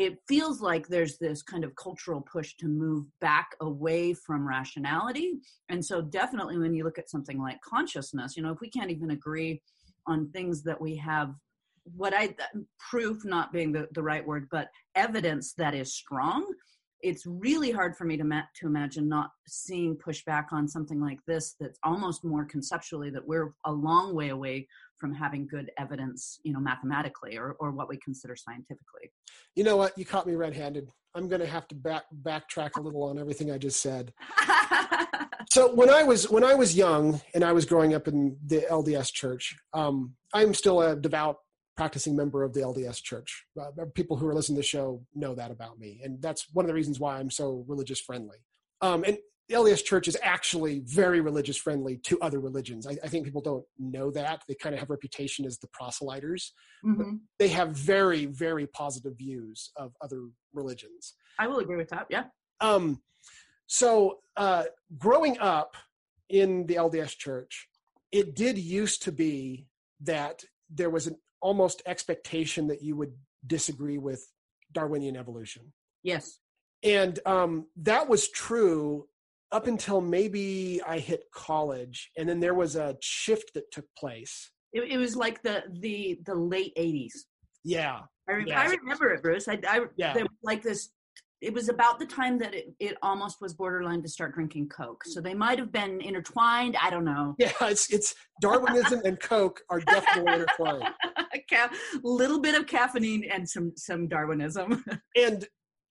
[0.00, 5.34] it feels like there's this kind of cultural push to move back away from rationality.
[5.68, 8.90] And so, definitely, when you look at something like consciousness, you know, if we can't
[8.90, 9.60] even agree
[10.06, 11.34] on things that we have
[11.96, 12.34] what I
[12.78, 16.46] proof not being the, the right word, but evidence that is strong.
[17.02, 21.18] It's really hard for me to ma- to imagine not seeing pushback on something like
[21.26, 21.56] this.
[21.60, 24.66] That's almost more conceptually that we're a long way away
[25.00, 29.10] from having good evidence, you know, mathematically or or what we consider scientifically.
[29.54, 29.96] You know what?
[29.96, 30.88] You caught me red-handed.
[31.14, 34.12] I'm going to have to back backtrack a little on everything I just said.
[35.52, 38.66] so when I was when I was young and I was growing up in the
[38.70, 41.38] LDS Church, um, I'm still a devout
[41.76, 43.44] practicing member of the LDS Church.
[43.58, 46.64] Uh, people who are listening to the show know that about me, and that's one
[46.64, 48.38] of the reasons why I'm so religious friendly.
[48.82, 49.18] Um, and
[49.50, 52.86] the LDS Church is actually very religious friendly to other religions.
[52.86, 54.44] I, I think people don't know that.
[54.46, 56.52] They kind of have a reputation as the proselyters.
[56.84, 57.16] Mm-hmm.
[57.40, 61.14] They have very, very positive views of other religions.
[61.38, 62.06] I will agree with that.
[62.08, 62.24] Yeah.
[62.60, 63.02] Um,
[63.66, 64.64] so uh,
[64.98, 65.76] growing up
[66.28, 67.68] in the LDS Church,
[68.12, 69.66] it did used to be
[70.02, 73.12] that there was an almost expectation that you would
[73.48, 74.24] disagree with
[74.72, 75.72] Darwinian evolution.
[76.04, 76.38] Yes.
[76.84, 79.08] And um, that was true
[79.52, 84.50] up until maybe I hit college, and then there was a shift that took place.
[84.72, 87.12] It, it was like the the the late '80s.
[87.64, 88.60] Yeah, I, re- yeah.
[88.60, 89.48] I remember it, Bruce.
[89.48, 90.12] I, I yeah.
[90.14, 90.90] there was like this.
[91.40, 95.02] It was about the time that it, it almost was borderline to start drinking Coke.
[95.06, 96.76] So they might have been intertwined.
[96.80, 97.34] I don't know.
[97.38, 100.84] Yeah, it's it's Darwinism and Coke are definitely intertwined.
[101.52, 101.68] A
[102.04, 104.84] little bit of caffeine and some some Darwinism.
[105.16, 105.46] and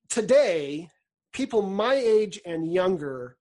[0.10, 0.90] today,
[1.34, 3.36] people my age and younger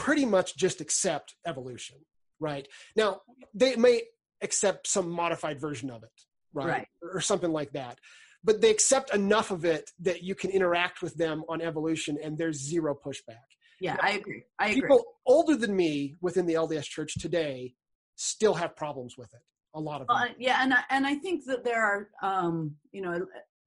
[0.00, 1.96] pretty much just accept evolution,
[2.40, 2.66] right?
[2.96, 3.20] Now,
[3.52, 4.02] they may
[4.42, 6.08] accept some modified version of it,
[6.54, 6.68] right?
[6.68, 6.88] right.
[7.02, 7.98] Or something like that.
[8.42, 12.38] But they accept enough of it that you can interact with them on evolution and
[12.38, 13.44] there's zero pushback.
[13.78, 14.44] Yeah, now, I agree.
[14.58, 14.80] I agree.
[14.80, 17.74] People older than me within the LDS church today
[18.16, 19.42] still have problems with it.
[19.74, 20.16] A lot of them.
[20.16, 23.26] Uh, yeah, and I, and I think that there are, um, you know,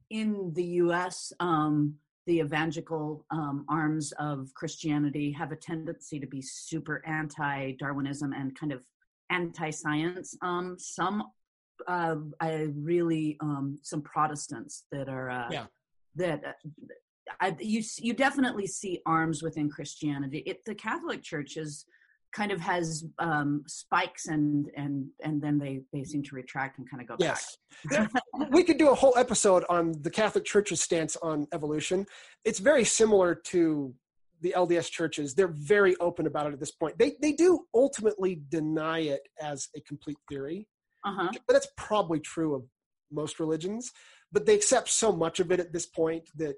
[0.10, 1.96] in the U.S., um,
[2.26, 8.58] the evangelical um, arms of Christianity have a tendency to be super anti Darwinism and
[8.58, 8.82] kind of
[9.30, 10.38] anti science.
[10.42, 11.24] Um, some,
[11.88, 15.66] uh, I really, um, some Protestants that are, uh, yeah.
[16.16, 16.52] that uh,
[17.42, 20.40] I, you, you definitely see arms within Christianity.
[20.46, 21.86] It, the Catholic Church is,
[22.34, 26.90] kind of has um, spikes and and and then they they seem to retract and
[26.90, 27.58] kind of go yes.
[27.90, 28.12] back.
[28.52, 32.06] we could do a whole episode on the Catholic Church's stance on evolution.
[32.44, 33.94] It's very similar to
[34.42, 35.34] the LDS churches.
[35.34, 36.98] They're very open about it at this point.
[36.98, 40.68] They they do ultimately deny it as a complete theory,
[41.06, 41.30] uh-huh.
[41.48, 42.64] but that's probably true of
[43.12, 43.92] most religions.
[44.32, 46.56] But they accept so much of it at this point that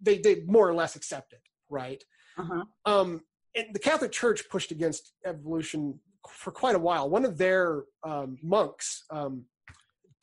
[0.00, 2.02] they they more or less accept it, right?
[2.38, 2.64] Uh-huh.
[2.84, 3.22] Um,
[3.58, 5.98] and the Catholic Church pushed against evolution
[6.30, 7.10] for quite a while.
[7.10, 9.44] One of their um, monks, um,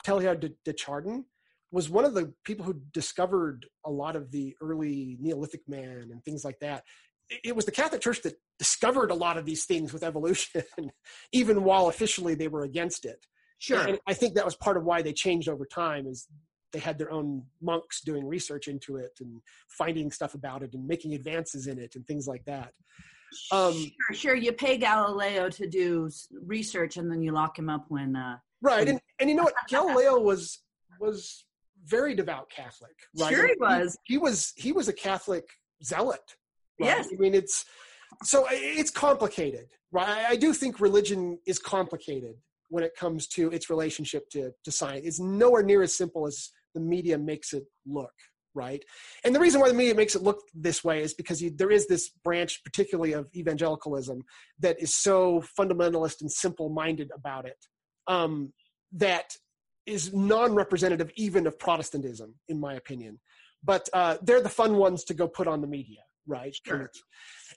[0.06, 1.26] Teilhard de, de, Chardin,
[1.72, 6.24] was one of the people who discovered a lot of the early Neolithic man and
[6.24, 6.84] things like that.
[7.30, 10.64] It, it was the Catholic Church that discovered a lot of these things with evolution,
[11.34, 13.26] even while officially they were against it.
[13.58, 13.86] Sure.
[13.86, 16.28] And I think that was part of why they changed over time is
[16.72, 20.86] they had their own monks doing research into it and finding stuff about it and
[20.86, 22.72] making advances in it and things like that.
[23.52, 24.36] Um, sure, sure.
[24.36, 26.10] You pay Galileo to do
[26.46, 28.16] research, and then you lock him up when.
[28.16, 29.56] Uh, right, and and you know what?
[29.70, 30.60] Galileo was
[31.00, 31.46] was
[31.86, 32.96] very devout Catholic.
[33.20, 33.34] Right?
[33.34, 33.98] Sure, he was.
[34.04, 35.48] He, he was he was a Catholic
[35.84, 36.36] zealot.
[36.80, 36.88] Right?
[36.88, 37.10] Yes.
[37.12, 37.66] I mean, it's
[38.24, 40.26] so it's complicated, right?
[40.28, 42.36] I do think religion is complicated
[42.70, 45.06] when it comes to its relationship to to science.
[45.06, 48.14] It's nowhere near as simple as the media makes it look
[48.56, 48.84] right?
[49.24, 51.72] And the reason why the media makes it look this way is because you, there
[51.72, 54.24] is this branch, particularly of evangelicalism,
[54.60, 57.58] that is so fundamentalist and simple minded about it
[58.08, 58.54] um,
[58.94, 59.36] that
[59.86, 63.20] is non representative even of Protestantism, in my opinion.
[63.64, 66.56] But uh, they're the fun ones to go put on the media, right?
[66.66, 66.90] Sure.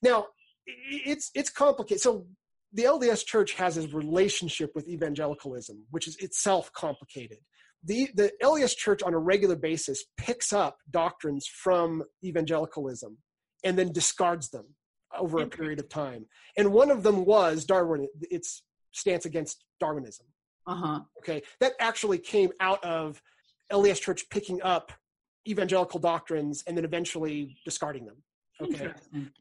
[0.03, 0.27] Now,
[0.67, 2.01] it's it's complicated.
[2.01, 2.27] So
[2.73, 7.39] the LDS Church has a relationship with evangelicalism, which is itself complicated
[7.85, 13.19] the, the LDS Church on a regular basis picks up doctrines from evangelicalism
[13.65, 14.67] and then discards them
[15.17, 16.27] over a period of time.
[16.57, 18.63] And one of them was Darwin, its
[18.93, 20.27] stance against Darwinism.
[20.67, 21.01] Uh-huh.
[21.19, 21.43] Okay.
[21.61, 23.23] That actually came out of
[23.73, 24.93] LDS Church picking up
[25.49, 28.17] evangelical doctrines and then eventually discarding them.
[28.61, 28.91] Okay.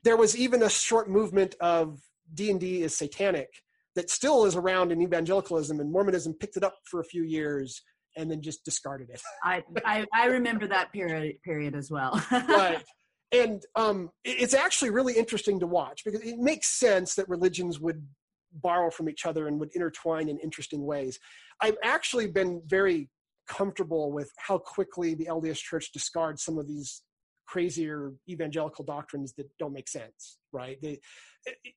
[0.04, 2.00] There was even a short movement of
[2.34, 3.50] D&D is satanic
[3.96, 7.82] that still is around in evangelicalism and Mormonism picked it up for a few years
[8.18, 9.22] and then just discarded it.
[9.43, 12.22] I, I, I remember that period period as well.
[12.32, 12.84] right.
[13.32, 18.05] And um, it's actually really interesting to watch because it makes sense that religions would
[18.53, 21.20] borrow from each other and would intertwine in interesting ways.
[21.61, 23.09] I've actually been very
[23.47, 27.03] comfortable with how quickly the LDS Church discards some of these
[27.47, 30.78] crazier evangelical doctrines that don't make sense, right?
[30.82, 30.99] The,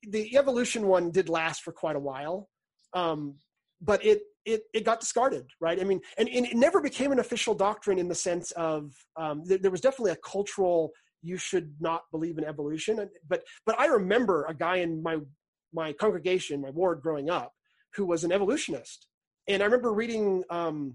[0.08, 2.48] the evolution one did last for quite a while,
[2.92, 3.36] um,
[3.80, 5.80] but it, it, it got discarded, right?
[5.80, 9.44] I mean, and, and, it never became an official doctrine in the sense of um,
[9.44, 13.86] th- there was definitely a cultural you should not believe in evolution, but but I
[13.86, 15.18] remember a guy in my
[15.72, 17.52] my congregation, my ward growing up,
[17.94, 19.06] who was an evolutionist,
[19.46, 20.94] and I remember reading, um,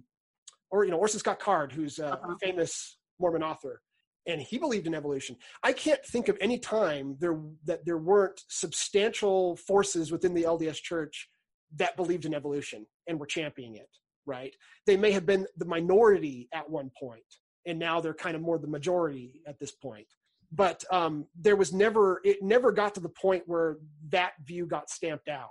[0.72, 2.36] or you know, Orson Scott Card, who's a uh-huh.
[2.42, 3.82] famous Mormon author,
[4.26, 5.36] and he believed in evolution.
[5.62, 10.82] I can't think of any time there that there weren't substantial forces within the LDS
[10.82, 11.30] Church
[11.76, 13.90] that believed in evolution and were championing it.
[14.26, 14.56] Right?
[14.88, 17.24] They may have been the minority at one point,
[17.66, 20.08] and now they're kind of more the majority at this point.
[20.52, 23.78] But um, there was never it never got to the point where
[24.10, 25.50] that view got stamped out.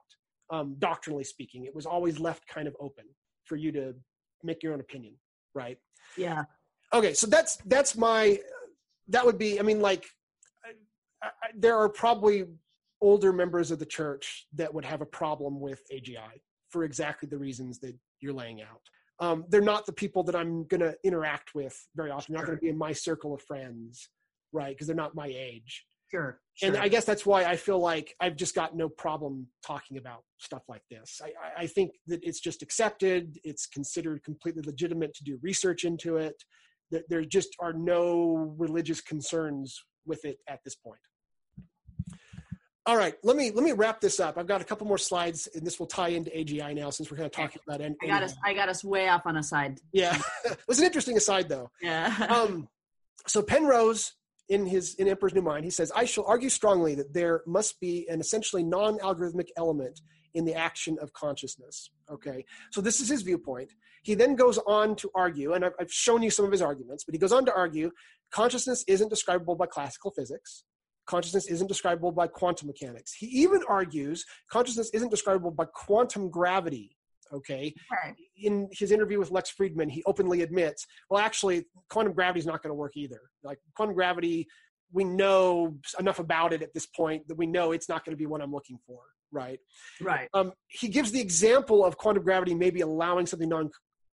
[0.51, 3.05] Um, doctrinally speaking, it was always left kind of open
[3.45, 3.95] for you to
[4.43, 5.15] make your own opinion.
[5.55, 5.79] Right?
[6.17, 6.45] Yeah.
[6.93, 8.39] Okay, so that's that's my
[9.09, 10.07] that would be i mean like
[11.23, 12.45] I, I, there are probably
[13.01, 16.19] older members of the church that would have a problem with agi
[16.75, 18.83] for exactly the reasons that you're laying out.
[19.21, 22.33] Um, they're not the people that i'm going to interact with very often.
[22.33, 24.09] They're not going to be in my circle of friends
[24.55, 24.75] right?
[24.75, 25.85] Because they're not my age.
[26.11, 29.49] Sure, sure, and i guess that's why i feel like i've just got no problem
[29.67, 31.21] talking about stuff like this.
[31.25, 36.19] I, I think that it's just accepted it's considered completely legitimate to do research into
[36.19, 36.37] it
[36.93, 41.01] that there just are no religious concerns with it at this point.
[42.87, 44.37] All right, let me let me wrap this up.
[44.37, 47.17] I've got a couple more slides, and this will tie into AGI now, since we're
[47.17, 47.81] kind of talking about.
[47.81, 48.35] N- I got us.
[48.45, 49.81] I got us way off on a side.
[49.93, 51.71] Yeah, it was an interesting aside, though.
[51.81, 52.15] Yeah.
[52.29, 52.69] um,
[53.27, 54.13] so Penrose,
[54.51, 57.81] in his in Emperor's New Mind, he says, "I shall argue strongly that there must
[57.81, 60.03] be an essentially non-algorithmic element
[60.35, 63.73] in the action of consciousness." Okay, so this is his viewpoint.
[64.03, 67.15] He then goes on to argue, and I've shown you some of his arguments, but
[67.15, 67.93] he goes on to argue
[68.31, 70.65] consciousness isn't describable by classical physics.
[71.07, 73.13] Consciousness isn't describable by quantum mechanics.
[73.13, 76.97] He even argues consciousness isn't describable by quantum gravity.
[77.33, 77.75] Okay.
[77.91, 78.15] Right.
[78.37, 82.63] In his interview with Lex Fridman, he openly admits, well, actually, quantum gravity is not
[82.63, 83.21] going to work either.
[83.43, 84.47] Like quantum gravity,
[84.93, 88.19] we know enough about it at this point that we know it's not going to
[88.19, 89.01] be what I'm looking for.
[89.33, 89.59] Right.
[90.01, 90.29] Right.
[90.33, 93.71] Um, he gives the example of quantum gravity maybe allowing something non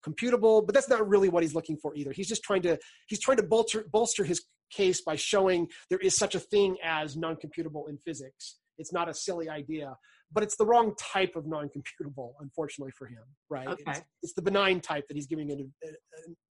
[0.05, 2.77] computable but that's not really what he's looking for either he's just trying to
[3.07, 7.15] he's trying to bolster bolster his case by showing there is such a thing as
[7.15, 9.95] non-computable in physics it's not a silly idea
[10.31, 13.83] but it's the wrong type of non-computable unfortunately for him right okay.
[13.87, 15.91] it's, it's the benign type that he's giving a, a, a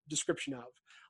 [0.08, 0.64] description of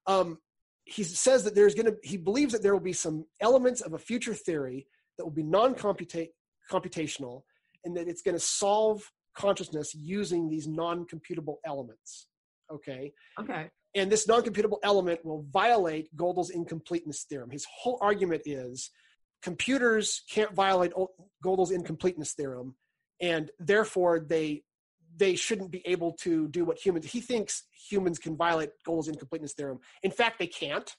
[0.07, 0.39] um,
[0.85, 3.93] he says that there's going to he believes that there will be some elements of
[3.93, 4.87] a future theory
[5.19, 7.43] that will be non-computational
[7.85, 9.03] and that it's going to solve
[9.35, 12.27] consciousness using these non-computable elements.
[12.73, 13.13] Okay.
[13.39, 13.71] Okay.
[13.95, 17.51] And this non-computable element will violate Gödel's incompleteness theorem.
[17.51, 18.91] His whole argument is
[19.43, 20.93] computers can't violate
[21.45, 22.75] Gödel's incompleteness theorem,
[23.21, 24.63] and therefore they
[25.17, 27.07] they shouldn't be able to do what humans.
[27.07, 29.81] He thinks humans can violate Gödel's incompleteness theorem.
[30.03, 30.95] In fact, they can't.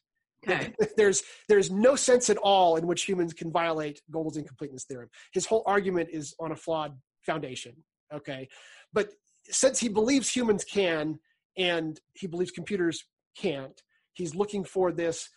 [0.48, 0.74] Okay.
[0.98, 5.10] There's there's no sense at all in which humans can violate Gödel's incompleteness theorem.
[5.34, 7.76] His whole argument is on a flawed foundation
[8.14, 8.48] okay
[8.94, 9.12] but
[9.46, 11.20] since he believes humans can
[11.60, 13.04] and he believes computers
[13.38, 13.84] can't
[14.14, 15.30] he's looking for this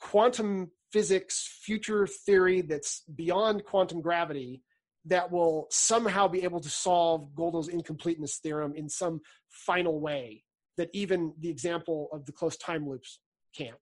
[0.00, 4.62] quantum physics future theory that's beyond quantum gravity
[5.04, 9.20] that will somehow be able to solve Gödel's incompleteness theorem in some
[9.50, 10.44] final way
[10.76, 13.18] that even the example of the close time loops
[13.56, 13.74] can't.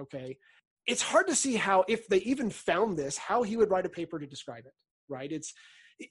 [0.00, 0.36] Okay.
[0.86, 3.90] It's hard to see how, if they even found this, how he would write a
[3.90, 4.74] paper to describe it,
[5.08, 5.30] right?
[5.32, 5.54] It's,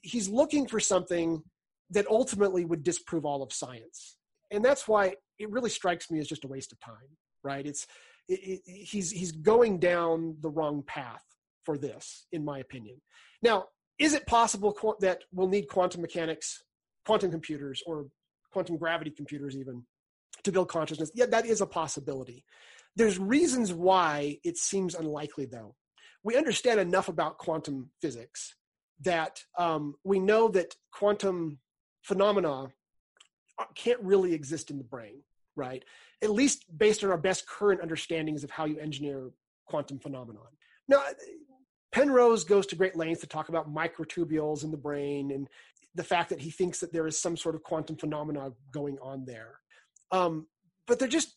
[0.02, 1.42] he's looking for something
[1.90, 4.16] that ultimately would disprove all of science.
[4.50, 7.66] And that's why it really strikes me as just a waste of time, right?
[7.66, 7.86] It's
[8.28, 11.22] it, it, he's he's going down the wrong path
[11.64, 13.00] for this, in my opinion.
[13.42, 13.66] Now,
[13.98, 16.62] is it possible qu- that we'll need quantum mechanics,
[17.06, 18.06] quantum computers, or
[18.52, 19.84] quantum gravity computers even
[20.42, 21.10] to build consciousness?
[21.14, 22.44] Yeah, that is a possibility.
[22.96, 25.74] There's reasons why it seems unlikely, though.
[26.22, 28.54] We understand enough about quantum physics
[29.02, 31.58] that um, we know that quantum
[32.02, 32.68] phenomena
[33.74, 35.22] can't really exist in the brain,
[35.56, 35.84] right?
[36.22, 39.30] At least based on our best current understandings of how you engineer
[39.66, 40.46] quantum phenomenon.
[40.88, 41.02] Now,
[41.92, 45.48] Penrose goes to great lengths to talk about microtubules in the brain and
[45.94, 49.24] the fact that he thinks that there is some sort of quantum phenomena going on
[49.24, 49.60] there.
[50.10, 50.46] Um,
[50.86, 51.36] but they're just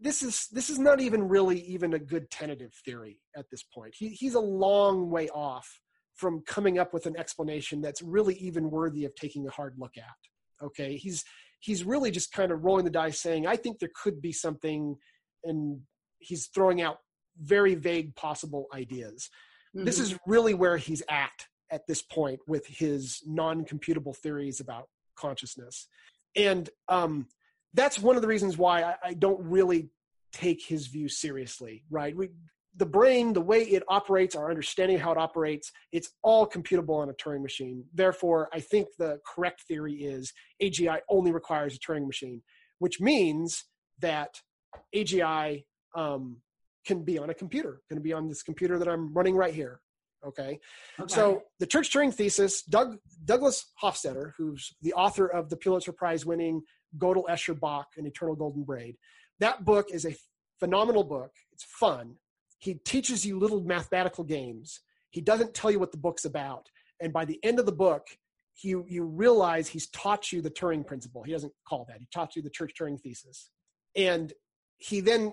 [0.00, 3.94] this is this is not even really even a good tentative theory at this point.
[3.96, 5.68] He, he's a long way off
[6.14, 9.96] from coming up with an explanation that's really even worthy of taking a hard look
[9.98, 10.64] at.
[10.64, 11.24] Okay, he's
[11.66, 14.94] he's really just kind of rolling the dice saying, I think there could be something,
[15.42, 15.80] and
[16.20, 16.98] he's throwing out
[17.40, 19.28] very vague possible ideas.
[19.74, 19.84] Mm-hmm.
[19.84, 21.32] This is really where he's at
[21.72, 24.86] at this point with his non computable theories about
[25.16, 25.88] consciousness.
[26.36, 27.26] And um,
[27.74, 29.90] that's one of the reasons why I, I don't really
[30.32, 32.16] take his view seriously, right?
[32.16, 32.28] We,
[32.76, 37.00] the brain, the way it operates, our understanding of how it operates, it's all computable
[37.00, 37.84] on a Turing machine.
[37.94, 42.42] Therefore, I think the correct theory is AGI only requires a Turing machine,
[42.78, 43.64] which means
[44.00, 44.40] that
[44.94, 45.64] AGI
[45.94, 46.36] um,
[46.86, 49.80] can be on a computer, can be on this computer that I'm running right here.
[50.26, 50.60] Okay?
[51.00, 51.14] okay.
[51.14, 56.26] So the Church Turing thesis, Doug, Douglas Hofstadter, who's the author of the Pulitzer Prize
[56.26, 56.62] winning
[56.98, 58.96] Gödel Escher Bach and Eternal Golden Braid,
[59.40, 60.16] that book is a
[60.58, 61.30] phenomenal book.
[61.52, 62.16] It's fun
[62.66, 64.80] he teaches you little mathematical games.
[65.10, 66.68] He doesn't tell you what the book's about.
[67.00, 68.08] And by the end of the book,
[68.60, 71.22] you, you realize he's taught you the Turing principle.
[71.22, 72.00] He doesn't call that.
[72.00, 73.50] He taught you the Church Turing thesis.
[73.94, 74.32] And
[74.78, 75.32] he then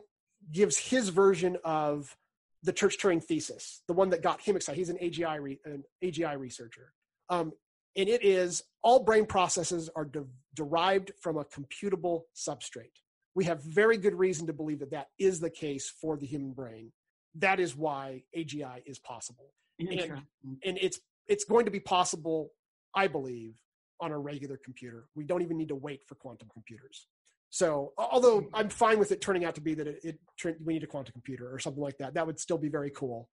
[0.51, 2.15] gives his version of
[2.61, 4.77] the Church Turing thesis, the one that got him excited.
[4.77, 6.93] He's an AGI, re, an AGI researcher.
[7.29, 7.51] Um,
[7.95, 13.01] and it is all brain processes are de- derived from a computable substrate.
[13.33, 16.51] We have very good reason to believe that that is the case for the human
[16.51, 16.91] brain
[17.35, 19.53] that is why AGI is possible.
[19.79, 22.51] And, and it's it's going to be possible,
[22.95, 23.55] I believe,
[23.99, 25.05] on a regular computer.
[25.15, 27.07] We don't even need to wait for quantum computers.
[27.49, 28.47] So, although hmm.
[28.55, 30.19] I'm fine with it turning out to be that it, it
[30.63, 33.29] we need a quantum computer or something like that, that would still be very cool.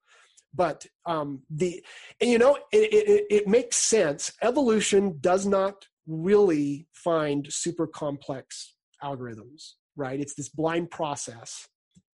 [0.53, 1.83] But um, the
[2.21, 4.33] and you know it, it, it makes sense.
[4.43, 10.21] Evolution does not really find super complex algorithms, right?
[10.21, 11.67] It's this blind process.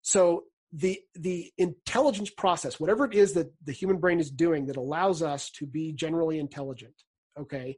[0.02, 4.76] So the the intelligence process whatever it is that the human brain is doing that
[4.76, 6.94] allows us to be generally intelligent
[7.38, 7.76] okay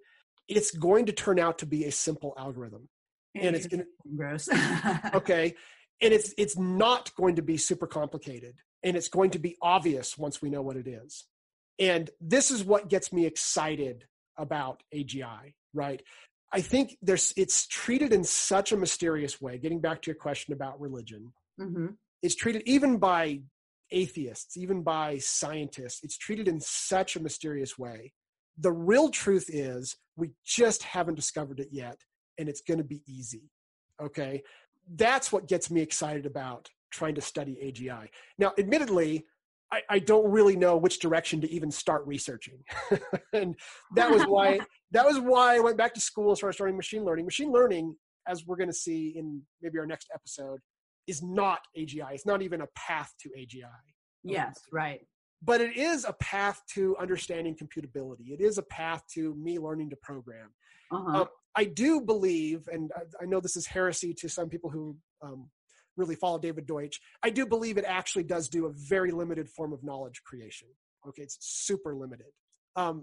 [0.48, 2.88] it's going to turn out to be a simple algorithm.
[3.34, 4.48] And it's going to gross.
[5.14, 5.54] Okay
[6.00, 10.16] and it's it's not going to be super complicated and it's going to be obvious
[10.16, 11.24] once we know what it is.
[11.78, 14.04] And this is what gets me excited
[14.36, 16.02] about agi right?
[16.52, 20.54] I think there's it's treated in such a mysterious way getting back to your question
[20.54, 21.32] about religion.
[21.60, 21.88] Mm-hmm
[22.22, 23.40] it's treated even by
[23.90, 28.12] atheists, even by scientists, it's treated in such a mysterious way.
[28.58, 31.98] The real truth is we just haven't discovered it yet,
[32.38, 33.50] and it's going to be easy.
[34.02, 34.42] Okay.
[34.94, 38.08] That's what gets me excited about trying to study AGI.
[38.38, 39.26] Now, admittedly,
[39.70, 42.64] I, I don't really know which direction to even start researching.
[43.32, 43.54] and
[43.94, 44.60] that was why
[44.92, 47.26] that was why I went back to school and started studying machine learning.
[47.26, 47.94] Machine learning,
[48.26, 50.60] as we're going to see in maybe our next episode,
[51.08, 52.12] is not AGI.
[52.12, 53.64] It's not even a path to AGI.
[54.22, 55.00] Yes, right.
[55.42, 58.30] But it is a path to understanding computability.
[58.30, 60.50] It is a path to me learning to program.
[60.92, 61.22] Uh-huh.
[61.22, 64.96] Um, I do believe, and I, I, know this is heresy to some people who
[65.22, 65.48] um,
[65.96, 67.00] really follow David Deutsch.
[67.22, 70.68] I do believe it actually does do a very limited form of knowledge creation.
[71.06, 72.32] Okay, it's super limited.
[72.76, 73.02] Um,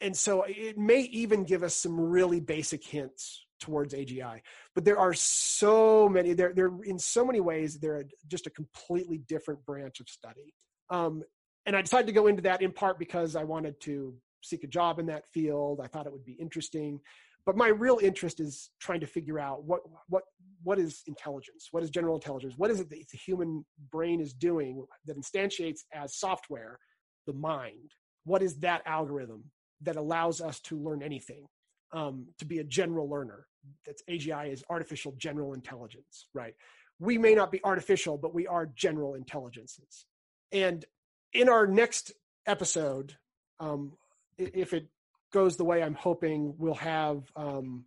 [0.00, 4.40] and so it may even give us some really basic hints towards AGI.
[4.74, 9.18] But there are so many, they're, they're in so many ways, they're just a completely
[9.26, 10.52] different branch of study.
[10.90, 11.22] Um,
[11.64, 14.66] and I decided to go into that in part because I wanted to seek a
[14.66, 15.80] job in that field.
[15.82, 17.00] I thought it would be interesting.
[17.46, 20.24] But my real interest is trying to figure out what, what,
[20.62, 21.68] what is intelligence?
[21.70, 22.54] What is general intelligence?
[22.58, 26.78] What is it that the human brain is doing that instantiates as software
[27.26, 27.92] the mind?
[28.24, 29.44] What is that algorithm
[29.82, 31.46] that allows us to learn anything?
[31.94, 33.46] Um, to be a general learner.
[33.86, 36.54] That's AGI is artificial general intelligence, right?
[36.98, 40.04] We may not be artificial, but we are general intelligences.
[40.52, 40.84] And
[41.32, 42.12] in our next
[42.46, 43.16] episode,
[43.58, 43.92] um,
[44.36, 44.88] if it
[45.32, 47.86] goes the way I'm hoping, we'll have um,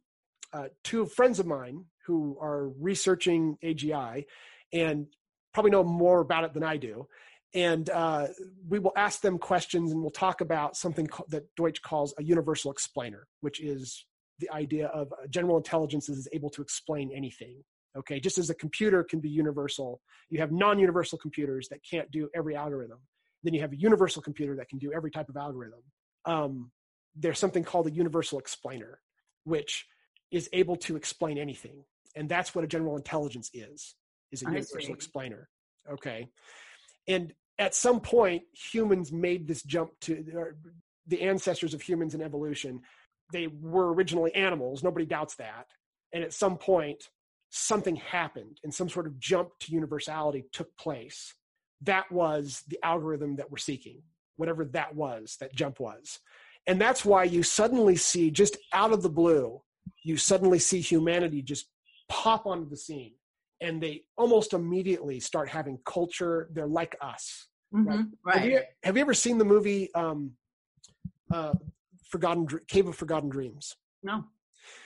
[0.52, 4.26] uh, two friends of mine who are researching AGI
[4.74, 5.08] and
[5.54, 7.08] probably know more about it than I do
[7.54, 8.28] and uh,
[8.68, 12.72] we will ask them questions and we'll talk about something that Deutsch calls a universal
[12.72, 14.06] explainer, which is
[14.40, 17.64] the idea of general intelligence is able to explain anything.
[17.98, 22.12] Okay, just as a computer can be universal, you have non universal computers that can't
[22.12, 23.00] do every algorithm.
[23.44, 25.80] Then you have a universal computer that can do every type of algorithm.
[26.26, 26.72] Um,
[27.16, 29.00] there's something called a universal explainer,
[29.46, 29.86] which
[30.32, 31.84] is able to explain anything.
[32.16, 33.96] And that's what a general intelligence is,
[34.32, 35.50] is a universal explainer.
[35.90, 36.30] Okay
[37.08, 40.54] and at some point humans made this jump to
[41.08, 42.82] the ancestors of humans in evolution
[43.32, 44.84] they were originally animals.
[44.84, 45.68] Nobody doubts that.
[46.14, 47.10] And at some point
[47.50, 51.34] something happened and some sort of jump to universality took place.
[51.82, 54.02] That was the algorithm that we're seeking
[54.36, 56.20] whatever that was that jump was.
[56.68, 59.62] And that's why you suddenly see just out of the blue
[60.04, 61.68] you suddenly see humanity just
[62.10, 63.14] pop onto the scene
[63.62, 66.50] and they almost immediately start having culture.
[66.52, 67.48] They're like us.
[67.74, 68.06] Mm-hmm, right.
[68.24, 68.38] right.
[68.38, 70.32] Have, you, have you ever seen the movie um,
[71.32, 71.54] uh,
[72.10, 73.76] Forgotten Cave of Forgotten Dreams?
[74.04, 74.26] No.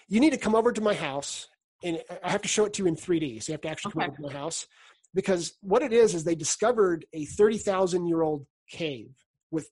[0.08, 1.48] You need to come over to my house,
[1.84, 3.44] and I have to show it to you in 3D.
[3.44, 4.08] So you have to actually come Okay.
[4.08, 4.68] over to my house
[5.14, 9.12] because what it is is they discovered a 30,000 year old cave
[9.52, 9.70] with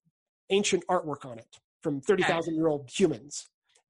[0.49, 3.47] ancient artwork on it from 30,000 year old humans,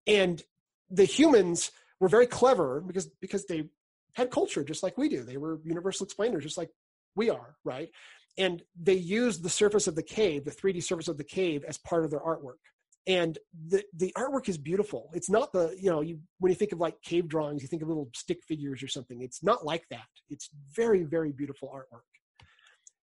[0.08, 0.44] and
[0.90, 3.70] the humans were very clever because because they
[4.14, 5.24] had culture just like we do.
[5.24, 6.70] They were universal explainers just like
[7.16, 7.90] we are, right?
[8.38, 11.78] And they used the surface of the cave, the 3D surface of the cave, as
[11.78, 12.62] part of their artwork.
[13.08, 13.38] And
[13.68, 15.10] the the artwork is beautiful.
[15.14, 17.82] It's not the you know you when you think of like cave drawings, you think
[17.82, 19.22] of little stick figures or something.
[19.22, 20.08] It's not like that.
[20.30, 22.02] It's very very beautiful artwork.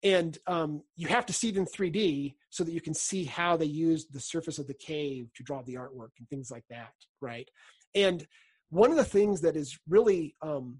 [0.04, 3.56] And um, you have to see it in 3D so that you can see how
[3.56, 6.92] they used the surface of the cave to draw the artwork and things like that,
[7.20, 7.48] right?
[7.94, 8.26] And
[8.72, 10.78] one of the things that is really um,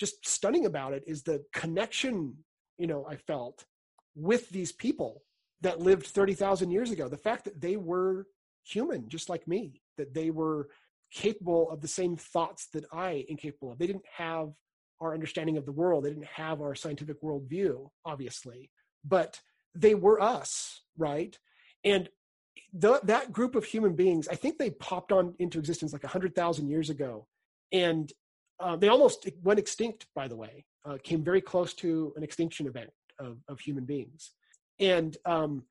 [0.00, 2.34] just stunning about it is the connection
[2.78, 3.64] you know i felt
[4.14, 5.22] with these people
[5.60, 7.08] that lived 30,000 years ago.
[7.08, 8.26] The fact that they were
[8.64, 10.68] human just like me that they were
[11.12, 13.78] capable of the same thoughts that i am capable of.
[13.78, 14.50] They didn't have
[15.00, 16.04] our understanding of the world.
[16.04, 18.70] They didn't have our scientific worldview obviously
[19.04, 19.40] but
[19.74, 21.38] they were us right?
[21.84, 22.08] And
[22.72, 26.68] the, that group of human beings i think they popped on into existence like 100000
[26.68, 27.26] years ago.
[27.72, 28.10] And
[28.60, 32.66] uh, they almost went extinct by the way uh, came very close to an extinction
[32.66, 34.32] event of, of human beings.
[34.80, 35.64] And um,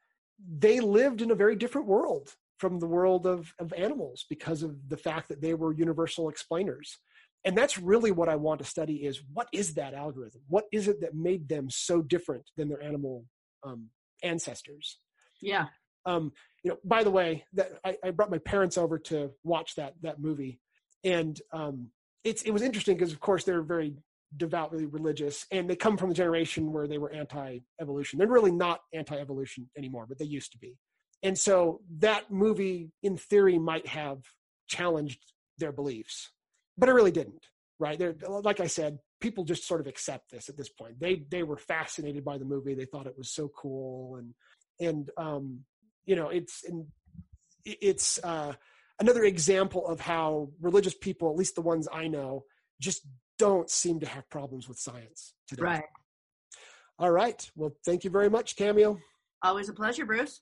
[0.60, 4.76] they lived in a very different world from the world of, of animals because of
[4.89, 6.98] the fact that they were universal explainers.
[7.45, 10.41] And that's really what i want to study is what is that algorithm?
[10.48, 13.26] What is it that made them so different than their animal
[13.64, 13.89] um,
[14.24, 15.00] ancestors?
[15.41, 15.68] Yeah.
[16.08, 16.32] Um,
[16.64, 19.93] you know by the way that I, I brought my parents over to watch that
[20.01, 20.60] that movie.
[21.03, 21.89] And um,
[22.24, 23.93] it's it was interesting because of course they're very
[24.36, 28.20] devoutly religious and they come from the generation where they were anti-evolution.
[28.20, 30.78] They're really not anti-evolution anymore but they used to be.
[31.24, 34.20] And so that movie in theory might have
[34.68, 35.20] challenged
[35.58, 36.32] their beliefs
[36.78, 37.45] but it really didn't
[37.80, 37.97] right?
[37.97, 40.99] They're like i said people just sort of accept this at this point.
[40.99, 42.76] They they were fascinated by the movie.
[42.76, 44.34] They thought it was so cool and
[44.80, 45.60] and um
[46.08, 46.88] you know it's and
[47.64, 48.53] it's uh
[48.99, 52.45] another example of how religious people, at least the ones I know,
[52.82, 53.05] just
[53.38, 55.64] don't seem to have problems with science today.
[55.64, 55.84] Right.
[56.99, 57.49] All right.
[57.55, 58.97] Well, thank you very much, Cameo.
[59.43, 60.41] Always a pleasure, Bruce.